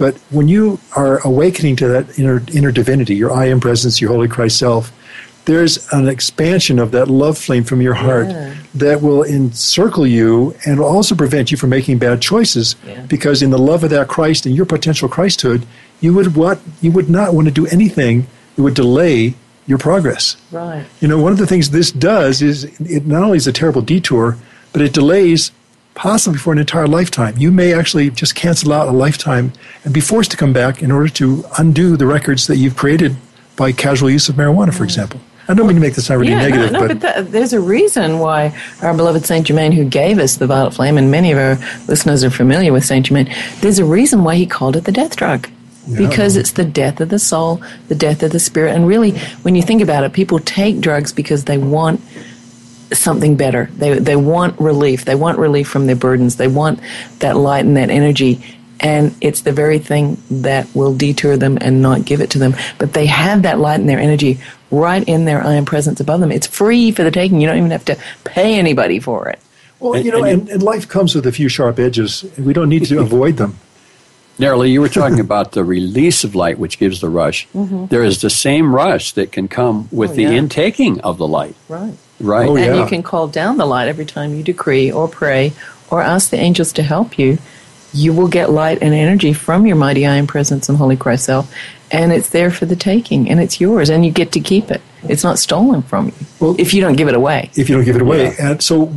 [0.01, 4.11] But when you are awakening to that inner inner divinity, your I am presence, your
[4.11, 4.91] holy Christ self,
[5.45, 8.55] there's an expansion of that love flame from your heart Yeah.
[8.77, 12.77] that will encircle you and will also prevent you from making bad choices.
[12.87, 13.03] Yeah.
[13.09, 15.65] Because in the love of that Christ and your potential Christhood,
[16.01, 18.27] you would what you would not want to do anything
[18.57, 19.35] that would delay
[19.67, 20.39] your progress.
[20.51, 20.87] Right.
[21.03, 23.83] You know, one of the things this does is it not only is a terrible
[23.83, 24.39] detour,
[24.73, 25.53] but it delays
[25.95, 27.37] possibly for an entire lifetime.
[27.37, 29.53] You may actually just cancel out a lifetime
[29.85, 33.17] and be forced to come back in order to undo the records that you've created
[33.57, 34.85] by casual use of marijuana, for mm.
[34.85, 35.21] example.
[35.49, 37.27] I don't mean to make this sound really yeah, negative, no, no, but, but, th-
[37.29, 41.11] there's a reason why our beloved Saint Germain, who gave us the violet flame, and
[41.11, 41.57] many of our
[41.89, 43.29] listeners are familiar with Saint Germain.
[43.61, 45.49] There's a reason why he called it the death drug,
[45.97, 49.57] because it's the death of the soul, the death of the spirit, and really, when
[49.57, 52.01] you think about it, people take drugs because they want
[52.93, 53.69] something better.
[53.77, 55.05] They they want relief.
[55.05, 56.37] They want relief from their burdens.
[56.37, 56.81] They want
[57.21, 58.43] that light and that energy.
[58.83, 62.55] And it's the very thing that will deter them and not give it to them.
[62.79, 66.21] But they have that light and their energy right in their I am presence above
[66.21, 66.33] them.
[66.33, 67.41] It's free for the taking.
[67.43, 69.39] You don't even have to pay anybody for it.
[69.81, 72.55] well, And- you know, and- and, and life comes with a few sharp edges, we
[72.55, 73.59] don't need to avoid them.
[74.39, 77.47] Neroli, you were talking about the release of light, which gives the rush.
[77.55, 77.87] Mm-hmm.
[77.87, 81.55] There is the same rush that can come with Oh, the intaking of the light.
[81.69, 81.93] Right.
[82.21, 82.49] Right.
[82.49, 82.83] Oh, and yeah.
[82.83, 85.53] you can call down the light every time you decree or pray
[85.91, 87.39] or ask the angels to help you.
[87.93, 91.25] You will get light and energy from your mighty I am presence and holy Christ
[91.25, 91.53] self,
[91.91, 94.81] and it's there for the taking, and it's yours, and you get to keep it.
[95.09, 97.51] It's not stolen from you Well- if you don't give it away.
[97.57, 98.35] if you don't give it away.
[98.39, 98.93] And so,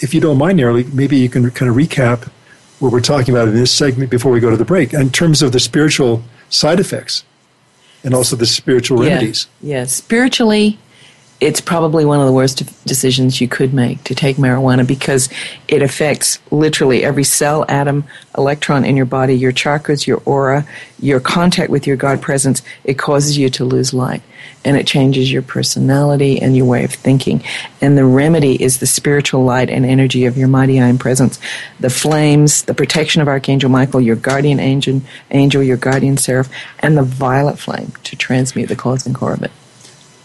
[0.00, 2.28] if you don't mind, Neroli, maybe you can kind of recap
[2.80, 5.40] what we're talking about in this segment before we go to the break in terms
[5.40, 7.24] of the spiritual side effects
[8.02, 9.46] and also the spiritual remedies.
[9.62, 9.84] Yeah, yeah.
[9.86, 10.78] spiritually,
[11.44, 15.28] it's probably one of the worst decisions you could make to take marijuana because
[15.68, 18.04] it affects literally every cell, atom,
[18.38, 20.66] electron in your body, your chakras, your aura,
[20.98, 22.62] your contact with your God presence.
[22.82, 24.22] It causes you to lose light
[24.64, 27.44] and it changes your personality and your way of thinking.
[27.82, 31.38] And the remedy is the spiritual light and energy of your mighty I am presence,
[31.78, 36.96] the flames, the protection of Archangel Michael, your guardian angel, angel, your guardian seraph, and
[36.96, 39.50] the violet flame to transmute the cause and core of it.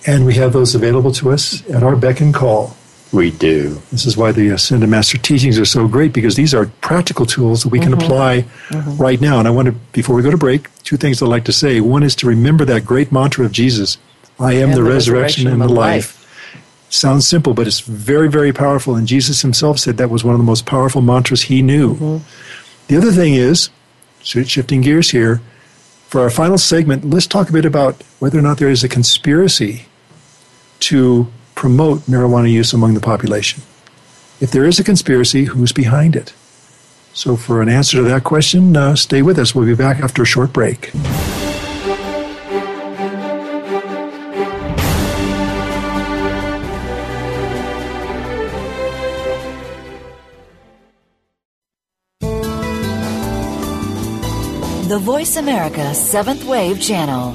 [0.07, 2.75] And we have those available to us at our beck and call.
[3.11, 3.81] We do.
[3.91, 7.25] This is why the uh, Ascended Master teachings are so great because these are practical
[7.25, 8.01] tools that we can mm-hmm.
[8.01, 9.01] apply mm-hmm.
[9.01, 9.39] right now.
[9.39, 11.81] And I want to, before we go to break, two things I'd like to say.
[11.81, 13.97] One is to remember that great mantra of Jesus
[14.39, 15.75] I am the, the, resurrection, and the life.
[15.75, 16.85] life.
[16.89, 18.95] Sounds simple, but it's very, very powerful.
[18.95, 21.95] And Jesus himself said that was one of the most powerful mantras he knew.
[21.95, 22.17] Mm-hmm.
[22.87, 23.69] The other thing is,
[24.23, 25.41] shifting gears here,
[26.07, 28.89] for our final segment, let's talk a bit about whether or not there is a
[28.89, 29.85] conspiracy
[30.79, 33.63] to promote marijuana use among the population.
[34.39, 36.33] If there is a conspiracy, who's behind it?
[37.13, 39.53] So, for an answer to that question, uh, stay with us.
[39.53, 40.91] We'll be back after a short break.
[54.87, 57.33] The Voice America Seventh Wave Channel.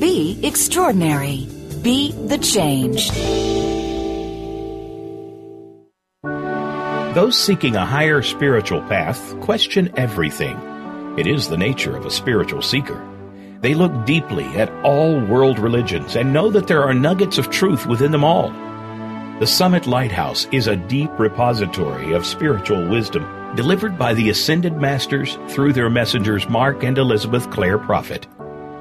[0.00, 1.55] Be extraordinary.
[1.86, 3.12] Be the change.
[7.14, 10.58] Those seeking a higher spiritual path question everything.
[11.16, 13.00] It is the nature of a spiritual seeker.
[13.60, 17.86] They look deeply at all world religions and know that there are nuggets of truth
[17.86, 18.50] within them all.
[19.38, 25.38] The Summit Lighthouse is a deep repository of spiritual wisdom delivered by the Ascended Masters
[25.50, 28.26] through their messengers Mark and Elizabeth Clare Prophet.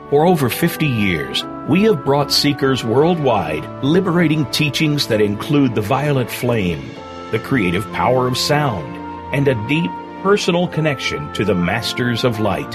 [0.09, 6.30] For over 50 years, we have brought seekers worldwide liberating teachings that include the violet
[6.30, 6.91] flame,
[7.32, 8.95] the creative power of sound,
[9.34, 9.89] and a deep
[10.22, 12.72] personal connection to the Masters of Light.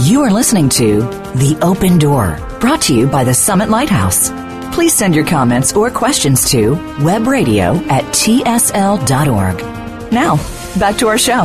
[0.00, 1.00] You are listening to
[1.34, 4.30] The Open Door, brought to you by the Summit Lighthouse.
[4.74, 9.58] Please send your comments or questions to webradio at tsl.org.
[10.10, 10.36] Now,
[10.78, 11.44] back to our show.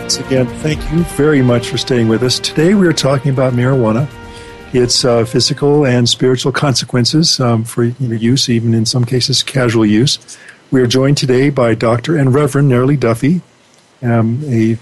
[0.00, 2.38] Once again, thank you very much for staying with us.
[2.38, 4.06] Today we are talking about marijuana,
[4.72, 10.38] its uh, physical and spiritual consequences um, for use, even in some cases casual use.
[10.70, 12.16] We are joined today by Dr.
[12.16, 13.42] and Reverend Neroli Duffy,
[14.02, 14.78] um, a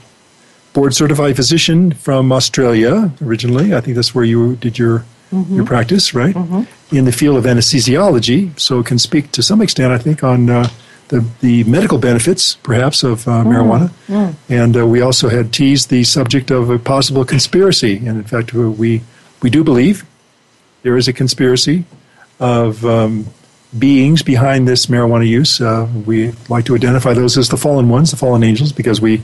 [0.74, 3.74] board certified physician from Australia originally.
[3.74, 5.56] I think that's where you did your mm-hmm.
[5.56, 6.34] your practice, right?
[6.34, 6.96] Mm-hmm.
[6.96, 10.68] In the field of anesthesiology, so can speak to some extent, I think, on uh,
[11.08, 13.46] the, the medical benefits, perhaps, of uh, mm.
[13.46, 13.90] marijuana.
[14.06, 14.34] Mm.
[14.48, 17.96] And uh, we also had teased the subject of a possible conspiracy.
[17.96, 19.02] And in fact, we,
[19.42, 20.04] we do believe
[20.82, 21.84] there is a conspiracy
[22.40, 23.26] of um,
[23.78, 25.60] beings behind this marijuana use.
[25.60, 29.22] Uh, we like to identify those as the fallen ones, the fallen angels, because we,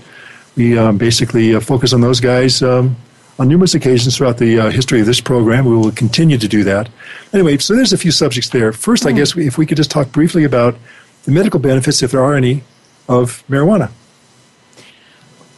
[0.56, 2.62] we um, basically uh, focus on those guys.
[2.62, 2.96] Um,
[3.36, 5.64] on numerous occasions throughout the uh, history of this program.
[5.64, 6.88] We will continue to do that.
[7.32, 8.72] Anyway, so there's a few subjects there.
[8.72, 9.08] First, mm.
[9.08, 9.16] I hmm.
[9.16, 10.76] guess we, if we could just talk briefly about
[11.24, 12.62] the medical benefits, if there are any,
[13.08, 13.90] of marijuana.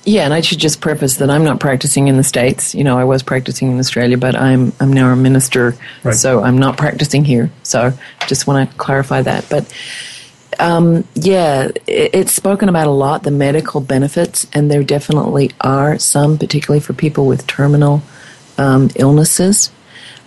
[0.07, 2.77] Yeah, and I should just preface that I'm not practicing in the states.
[2.77, 6.15] You know, I was practicing in Australia, but I'm I'm now a minister, right.
[6.15, 7.51] so I'm not practicing here.
[7.65, 7.93] So
[8.29, 9.49] just want to clarify that.
[9.51, 9.75] But
[10.61, 15.99] um, yeah, it, it's spoken about a lot, the medical benefits, and there definitely are
[15.99, 18.01] some, particularly for people with terminal
[18.59, 19.73] um, illnesses.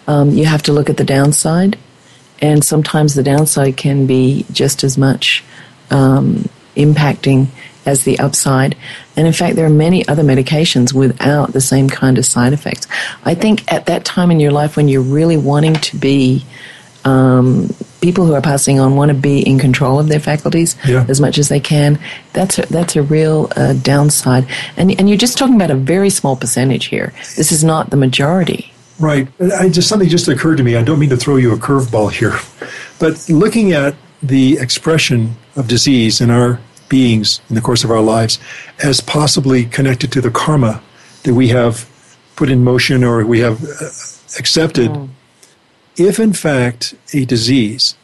[0.07, 1.77] Um, you have to look at the downside,
[2.41, 5.41] and sometimes the downside can be just as much
[5.89, 7.47] um, impacting
[7.89, 8.77] as the upside.
[9.15, 12.87] And in fact, there are many other medications without the same kind of side effects.
[13.25, 16.45] I think at that time in your life when you're really wanting to be
[17.05, 17.69] um,
[18.01, 21.05] people who are passing on want to be in control of their faculties yeah.
[21.07, 21.99] as much as they can.
[22.33, 24.47] That's a, that's a real uh, downside.
[24.77, 27.13] And, and you're just talking about a very small percentage here.
[27.35, 28.73] This is not the majority.
[28.99, 29.27] Right.
[29.39, 30.75] I just something just occurred to me.
[30.75, 32.37] I don't mean to throw you a curveball here,
[32.99, 36.59] but looking at the expression of disease in our
[36.89, 38.39] beings in the course of our lives
[38.83, 40.81] as possibly connected to the karma
[41.23, 41.87] that we have
[42.35, 43.85] put in motion or we have uh,
[44.37, 44.89] accepted.
[44.91, 45.09] Mm
[45.99, 47.95] if in fact a disease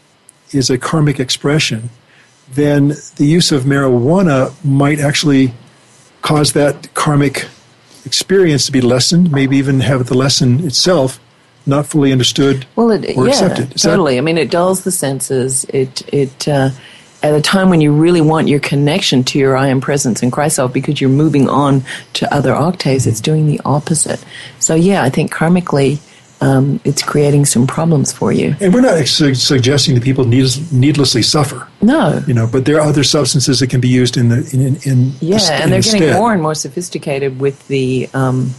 [0.51, 1.89] is a karmic expression,
[2.51, 5.53] then the use of marijuana might actually
[6.21, 7.47] cause that karmic
[8.05, 11.19] experience to be lessened, maybe even have the lesson itself
[11.65, 13.73] not fully understood well, it, or yeah, accepted.
[13.73, 14.15] Is totally.
[14.15, 15.65] That- I mean, it dulls the senses.
[15.69, 16.69] It it uh,
[17.25, 20.31] at a time when you really want your connection to your I am presence in
[20.31, 24.23] Christ self because you're moving on to other octaves, it's doing the opposite.
[24.59, 25.99] So yeah, I think karmically
[26.41, 28.55] um, it's creating some problems for you.
[28.59, 31.67] And we're not su- suggesting that people need, needlessly suffer.
[31.81, 34.75] No, you know, but there are other substances that can be used in the in
[34.83, 38.53] in, yeah, the, and they're getting more and more sophisticated with the um,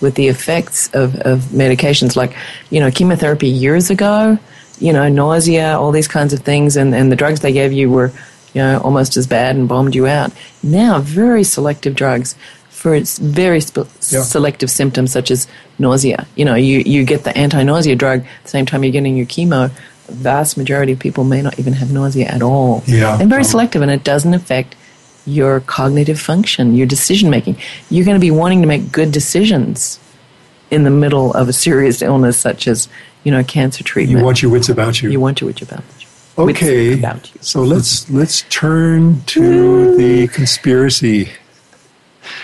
[0.00, 2.36] with the effects of, of medications like,
[2.70, 4.38] you know, chemotherapy years ago,
[4.86, 7.86] you know, nausea, all these kinds of things, and, and the drugs they gave you
[7.96, 8.10] were,
[8.54, 10.30] you know, almost as bad and bombed you out.
[10.62, 12.36] Now, very selective drugs
[12.68, 14.22] for its very sp- Yeah.
[14.36, 15.46] selective symptoms such as
[15.78, 16.26] nausea.
[16.36, 19.26] You know, you, you get the anti-nausea drug at the same time you're getting your
[19.34, 19.70] chemo.
[20.08, 22.82] Vast majority of people may not even have nausea at all.
[22.86, 23.18] Yeah.
[23.18, 24.74] And very Um, selective, and it doesn't affect
[25.26, 27.56] your cognitive function, your decision making.
[27.88, 29.98] You're going to be wanting to make good decisions
[30.74, 32.88] in the middle of a serious illness such as,
[33.22, 34.18] you know, cancer treatment.
[34.18, 35.10] You want your wits about you.
[35.10, 36.06] You want your wits about you.
[36.50, 36.98] okay.
[36.98, 37.40] about you.
[37.40, 41.30] So let's let's turn to the conspiracy.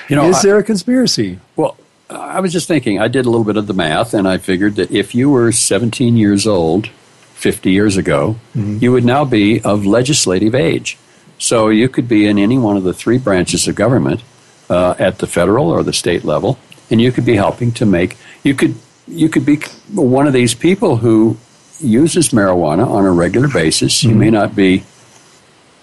[0.09, 1.39] You know, Is I- there a conspiracy?
[1.57, 1.77] Well,
[2.09, 4.75] I was just thinking, I did a little bit of the math, and I figured
[4.77, 6.89] that if you were 17 years old
[7.35, 10.99] 50 years ago, you would now be of legislative age.
[11.39, 14.23] So you could be in any one of the three branches of government
[14.69, 16.59] uh, at the federal or the state level,
[16.91, 18.75] and you could be helping to make, you could,
[19.07, 19.57] you could be
[19.95, 21.37] one of these people who
[21.81, 24.03] uses marijuana on a regular basis.
[24.03, 24.85] You may not be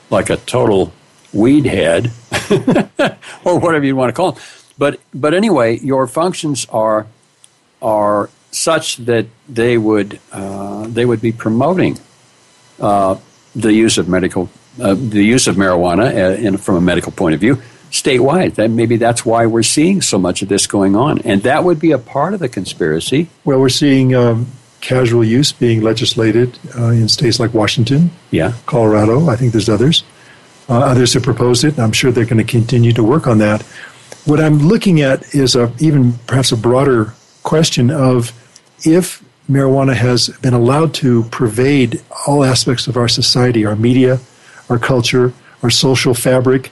[0.09, 0.93] like a total
[1.33, 2.11] weed head
[3.43, 4.37] or whatever you want to call it.
[4.77, 7.07] But but anyway, your functions are
[7.81, 11.99] are such that they would uh, they would be promoting
[12.79, 13.17] uh,
[13.55, 14.49] the use of medical
[14.79, 17.61] uh, the use of marijuana uh, in, from a medical point of view
[17.91, 18.55] statewide.
[18.55, 21.79] That maybe that's why we're seeing so much of this going on, and that would
[21.79, 23.29] be a part of the conspiracy.
[23.45, 24.47] Well, we're seeing um,
[24.81, 28.53] casual use being legislated uh, in states like Washington, Yeah.
[28.65, 29.29] Colorado.
[29.29, 30.03] I think there's others.
[30.69, 33.37] Uh, others have proposed it, and I'm sure they're going to continue to work on
[33.39, 33.61] that.
[34.25, 37.13] What I'm looking at is a, even perhaps a broader
[37.43, 38.33] question of
[38.85, 44.19] if marijuana has been allowed to pervade all aspects of our society, our media,
[44.69, 45.31] our culture,
[45.63, 46.69] our social fabric,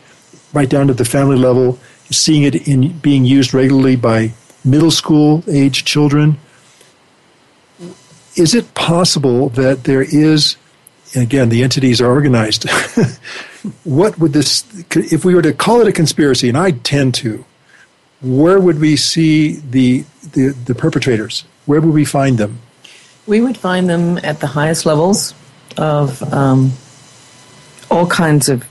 [0.56, 1.78] right down to the family level,
[2.10, 4.34] seeing it in being used regularly by
[4.64, 6.38] middle school age children.
[8.36, 10.56] Is it possible that there is,
[11.16, 12.70] again, the entities are organized.
[13.84, 17.46] what would this, if we were to call it a conspiracy, and I tend to,
[18.22, 20.04] where would we see the,
[20.34, 21.46] the, the perpetrators?
[21.66, 22.60] Where would we find them?
[23.28, 25.34] We would find them at the highest levels
[25.78, 26.72] of um,
[27.90, 28.66] all kinds of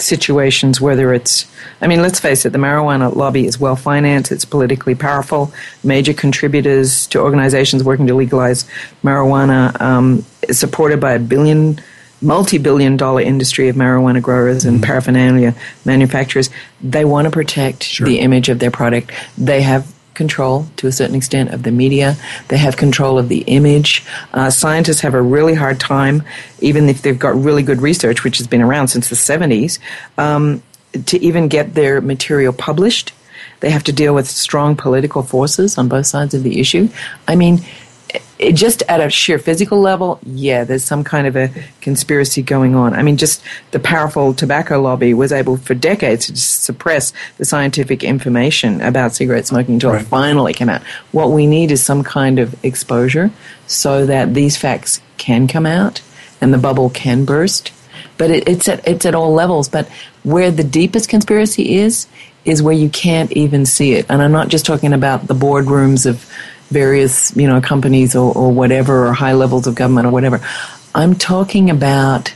[0.00, 4.44] situations, whether it's, I mean, let's face it, the marijuana lobby is well financed, it's
[4.44, 5.52] politically powerful,
[5.84, 8.68] major contributors to organizations working to legalize
[9.02, 11.80] marijuana, um, is supported by a billion,
[12.22, 16.50] multi billion dollar industry of marijuana growers and paraphernalia manufacturers.
[16.80, 19.12] They want to protect the image of their product.
[19.38, 22.14] They have control to a certain extent of the media.
[22.48, 24.04] They have control of the image.
[24.34, 26.22] Uh, scientists have a really hard time,
[26.60, 29.78] even if they've got really good research, which has been around since the 70s,
[30.18, 30.62] um,
[31.06, 33.14] to even get their material published.
[33.60, 36.90] They have to deal with strong political forces on both sides of the issue.
[37.26, 37.60] I mean,
[38.38, 41.50] it, just at a sheer physical level, yeah, there's some kind of a
[41.80, 42.94] conspiracy going on.
[42.94, 48.02] I mean, just the powerful tobacco lobby was able for decades to suppress the scientific
[48.02, 50.02] information about cigarette smoking until Right.
[50.02, 50.82] it finally came out.
[51.12, 53.30] What we need is some kind of exposure
[53.66, 56.00] so that these facts can come out
[56.40, 57.72] and the bubble can burst.
[58.16, 59.68] But it, it's at it's at all levels.
[59.68, 59.88] But
[60.24, 62.06] where the deepest conspiracy is
[62.44, 64.06] is where you can't even see it.
[64.08, 66.30] And I'm not just talking about the boardrooms of
[66.70, 70.40] various you know companies or, or whatever or high levels of government or whatever.
[70.94, 72.34] I'm talking about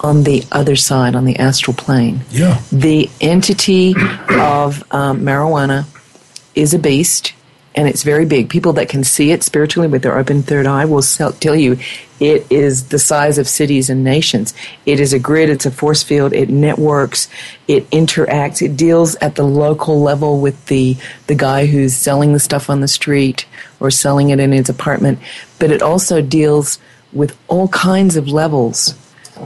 [0.00, 2.20] on the other side, on the astral plane.
[2.30, 2.60] Yeah.
[2.70, 3.94] The entity
[4.28, 5.86] of um, marijuana
[6.54, 7.32] is a beast
[7.76, 8.48] and it's very big.
[8.48, 11.78] People that can see it spiritually with their open third eye will sell, tell you
[12.18, 14.54] it is the size of cities and nations.
[14.86, 17.28] It is a grid, it's a force field, it networks,
[17.68, 22.40] it interacts, it deals at the local level with the, the guy who's selling the
[22.40, 23.44] stuff on the street
[23.86, 25.18] or selling it in his apartment,
[25.58, 26.78] but it also deals
[27.12, 28.94] with all kinds of levels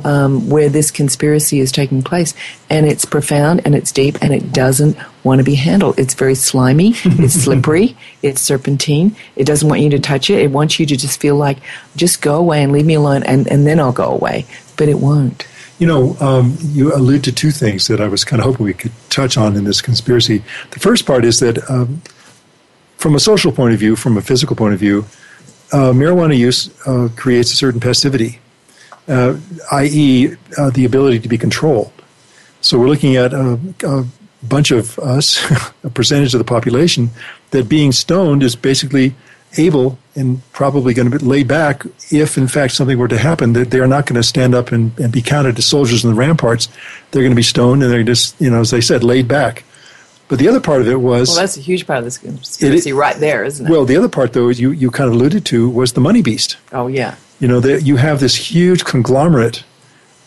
[0.04, 2.34] um, where this conspiracy is taking place.
[2.68, 5.98] And it's profound and it's deep and it doesn't want to be handled.
[5.98, 9.14] It's very slimy, it's slippery, it's serpentine.
[9.36, 10.38] It doesn't want you to touch it.
[10.38, 11.58] It wants you to just feel like,
[11.96, 14.46] just go away and leave me alone and, and then I'll go away.
[14.76, 15.46] But it won't.
[15.78, 18.74] You know, um, you allude to two things that I was kind of hoping we
[18.74, 20.42] could touch on in this conspiracy.
[20.72, 22.02] The first part is that, um,
[23.00, 25.06] from a social point of view, from a physical point of view,
[25.72, 28.38] uh, marijuana use uh, creates a certain passivity,
[29.08, 29.38] uh,
[29.72, 31.90] i.e., uh, the ability to be controlled.
[32.60, 34.04] So we're looking at a, a
[34.42, 35.40] bunch of us,
[35.82, 37.08] a percentage of the population,
[37.52, 39.14] that being stoned is basically
[39.56, 43.54] able and probably going to be laid back if, in fact, something were to happen.
[43.54, 46.16] That they're not going to stand up and, and be counted as soldiers in the
[46.16, 46.68] ramparts.
[47.10, 49.64] They're going to be stoned and they're just, you know, as I said, laid back.
[50.30, 52.92] But the other part of it was Well, that's a huge part of this conspiracy
[52.92, 53.70] right there, isn't it?
[53.70, 56.56] well, the other part though you you kind of alluded to was the money beast.
[56.72, 57.16] oh, yeah.
[57.40, 59.64] You know, that you have this huge conglomerate,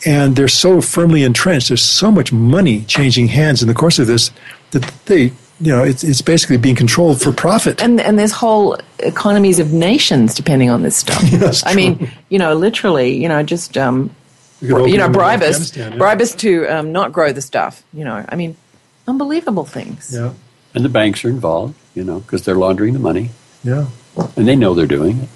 [0.06, 1.70] and they're so firmly entrenched.
[1.70, 4.32] There's so much money changing hands in the course of this
[4.72, 5.32] that they,
[5.62, 7.82] you know, it's it's basically being controlled for profit.
[7.82, 11.22] And, and there's whole economies of nations depending on this stuff.
[11.32, 14.10] That's I mean, you know, literally, you know, just, um,
[14.60, 15.96] We could open you know, bribe us, yeah.
[15.96, 17.84] bribe us to um, not grow the stuff.
[17.94, 18.58] You know, I mean,
[19.08, 20.12] unbelievable things.
[20.14, 20.34] Yeah,
[20.74, 23.30] And the banks are involved, you know, because they're laundering the money,
[23.64, 23.88] yeah.
[24.36, 25.28] and they know they're doing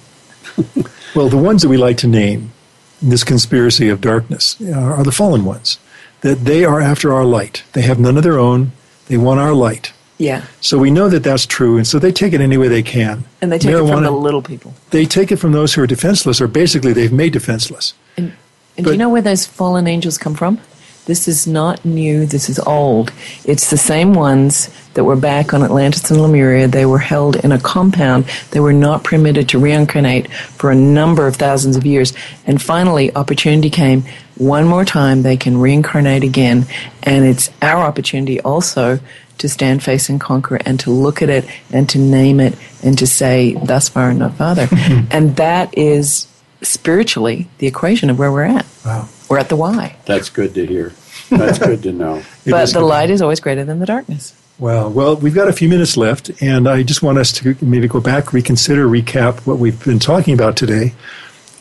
[0.56, 0.86] it.
[1.14, 2.52] Well, the ones that we like to name
[3.00, 5.78] in this conspiracy of darkness uh, are the fallen ones.
[6.20, 7.64] That they are after our light.
[7.72, 8.72] They have none of their own.
[9.06, 9.92] They want our light.
[10.18, 10.44] Yeah.
[10.60, 13.24] So we know that that's true, and so they take it any way they can.
[13.40, 14.74] And they take it from the little people.
[14.90, 17.94] They take it from those who are defenseless, or basically they've made defenseless.
[18.16, 18.32] And,
[18.76, 20.60] and do you know where those fallen angels come from?
[21.08, 22.26] This is not new.
[22.26, 23.14] This is old.
[23.46, 26.68] It's the same ones that were back on Atlantis and Lemuria.
[26.68, 28.26] They were held in a compound.
[28.50, 32.12] They were not permitted to reincarnate for a number of thousands of years.
[32.46, 34.04] And finally, opportunity came.
[34.36, 36.66] One more time, they can reincarnate again.
[37.02, 39.00] And it's our opportunity also
[39.38, 42.98] to stand, face, and conquer, and to look at it, and to name it, and
[42.98, 44.68] to say, thus far and not farther.
[45.10, 46.28] and that is
[46.60, 48.66] spiritually the equation of where we're at.
[48.84, 49.08] Wow.
[49.28, 49.96] We're at the why.
[50.06, 50.92] That's good to hear.
[51.30, 52.22] That's good to know.
[52.46, 54.34] But the light is always greater than the darkness.
[54.58, 54.88] Wow.
[54.88, 58.00] Well, we've got a few minutes left, and I just want us to maybe go
[58.00, 60.94] back, reconsider, recap what we've been talking about today.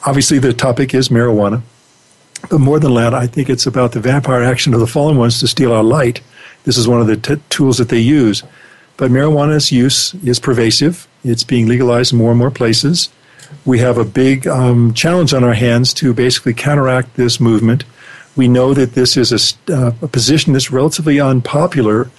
[0.06, 1.62] Obviously, the topic is marijuana.
[2.50, 5.40] But more than that, I think it's about the vampire action of the fallen ones
[5.42, 6.22] to steal our light.
[6.64, 8.44] This is one of the t- tools that they use.
[8.96, 11.08] But marijuana's use is pervasive.
[11.24, 13.10] It's being legalized in more and more places.
[13.66, 17.84] We have a big um, challenge on our hands to basically counteract this movement.
[18.38, 22.10] We know that this is a, uh, a position that's relatively unpopular,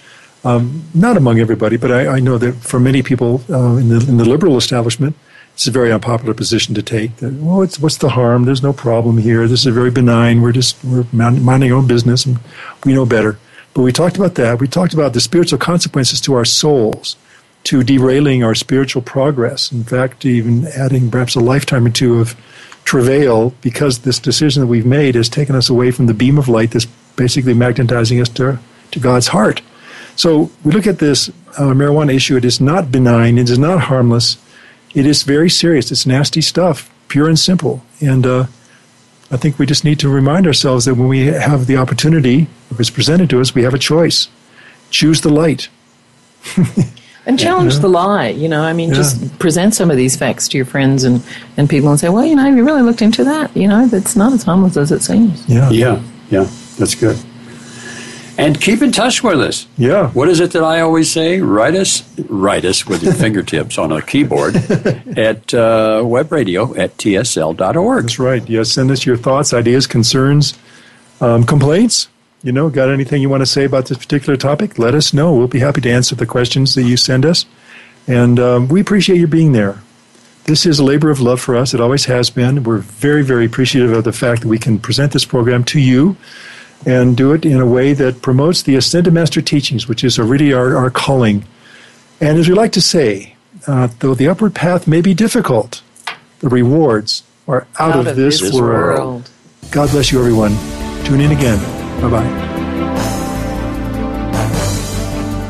[0.43, 4.05] um, not among everybody, but I, I know that for many people uh, in, the,
[4.07, 5.15] in the liberal establishment,
[5.53, 7.17] it's a very unpopular position to take.
[7.17, 8.45] That well, what's the harm?
[8.45, 9.45] There's no problem here.
[9.45, 10.41] This is very benign.
[10.41, 12.39] We're just we're minding our own business, and
[12.85, 13.37] we know better.
[13.73, 14.61] But we talked about that.
[14.61, 17.17] We talked about the spiritual consequences to our souls,
[17.65, 19.71] to derailing our spiritual progress.
[19.71, 22.35] In fact, even adding perhaps a lifetime or two of
[22.89, 26.47] travail because this decision that we've made has taken us away from the beam of
[26.47, 28.57] light that's basically magnetizing us to,
[28.89, 29.61] to God's heart.
[30.15, 31.29] So we look at this
[31.59, 32.35] uh, marijuana issue.
[32.35, 33.37] It is not benign.
[33.37, 34.39] It is not harmless.
[34.95, 35.91] It is very serious.
[35.91, 37.83] It's nasty stuff, pure and simple.
[38.01, 38.47] And uh,
[39.29, 42.79] I think we just need to remind ourselves that when we have the opportunity, if
[42.79, 44.29] it's presented to us, we have a choice.
[44.89, 45.69] Choose the light.
[47.29, 48.29] And challenge the lie.
[48.29, 48.95] You know, I mean, Yeah.
[48.95, 51.23] just present some of these facts to your friends and,
[51.57, 53.55] and people and say, well, you know, have you really looked into that?
[53.55, 55.47] You know, that's not as harmless as it seems.
[55.47, 55.69] Yeah.
[55.69, 56.01] Yeah,
[56.31, 56.47] yeah,
[56.79, 57.17] that's good.
[58.37, 59.67] And keep in touch with us.
[59.77, 60.07] Yeah.
[60.11, 61.39] What is it that I always say?
[61.41, 64.55] Write us, write us with your fingertips on a keyboard
[65.17, 68.03] at uh, web radio at tsl.org.
[68.03, 68.49] That's right.
[68.49, 70.57] Yes, send us your thoughts, ideas, concerns,
[71.21, 72.07] um, complaints.
[72.41, 74.79] You know, got anything you want to say about this particular topic?
[74.79, 75.35] Let us know.
[75.35, 77.45] We'll be happy to answer the questions that you send us.
[78.07, 79.81] And um, we appreciate you being there.
[80.45, 81.73] This is a labor of love for us.
[81.73, 82.63] It always has been.
[82.63, 86.15] We're very, very appreciative of the fact that we can present this program to you
[86.85, 90.53] and do it in a way that promotes the Ascended Master teachings, which is already
[90.53, 91.43] our, our calling.
[92.21, 93.35] And as we like to say,
[93.67, 95.81] uh, though the upward path may be difficult,
[96.39, 99.29] the rewards are out, of, this, world.
[99.71, 100.55] God bless you, everyone.
[101.03, 101.78] Tune in again.
[102.01, 102.59] Bye bye.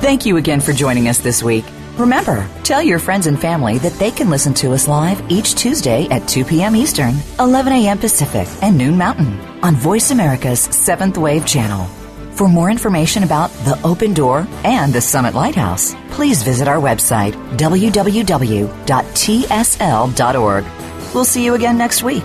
[0.02, 1.66] Thank you again for joining us this week.
[1.98, 6.08] Remember, tell your friends and family that they can listen to us live each Tuesday
[6.10, 6.76] at 2 p.m.
[6.76, 7.98] Eastern, 11 a.m.
[7.98, 11.86] Pacific, and noon Mountain on Voice America's Seventh Wave Channel.
[12.32, 17.34] For more information about the Open Door and the Summit Lighthouse, please visit our website,
[17.58, 18.66] www.tsl.org.
[21.14, 22.24] We'll see you again next week.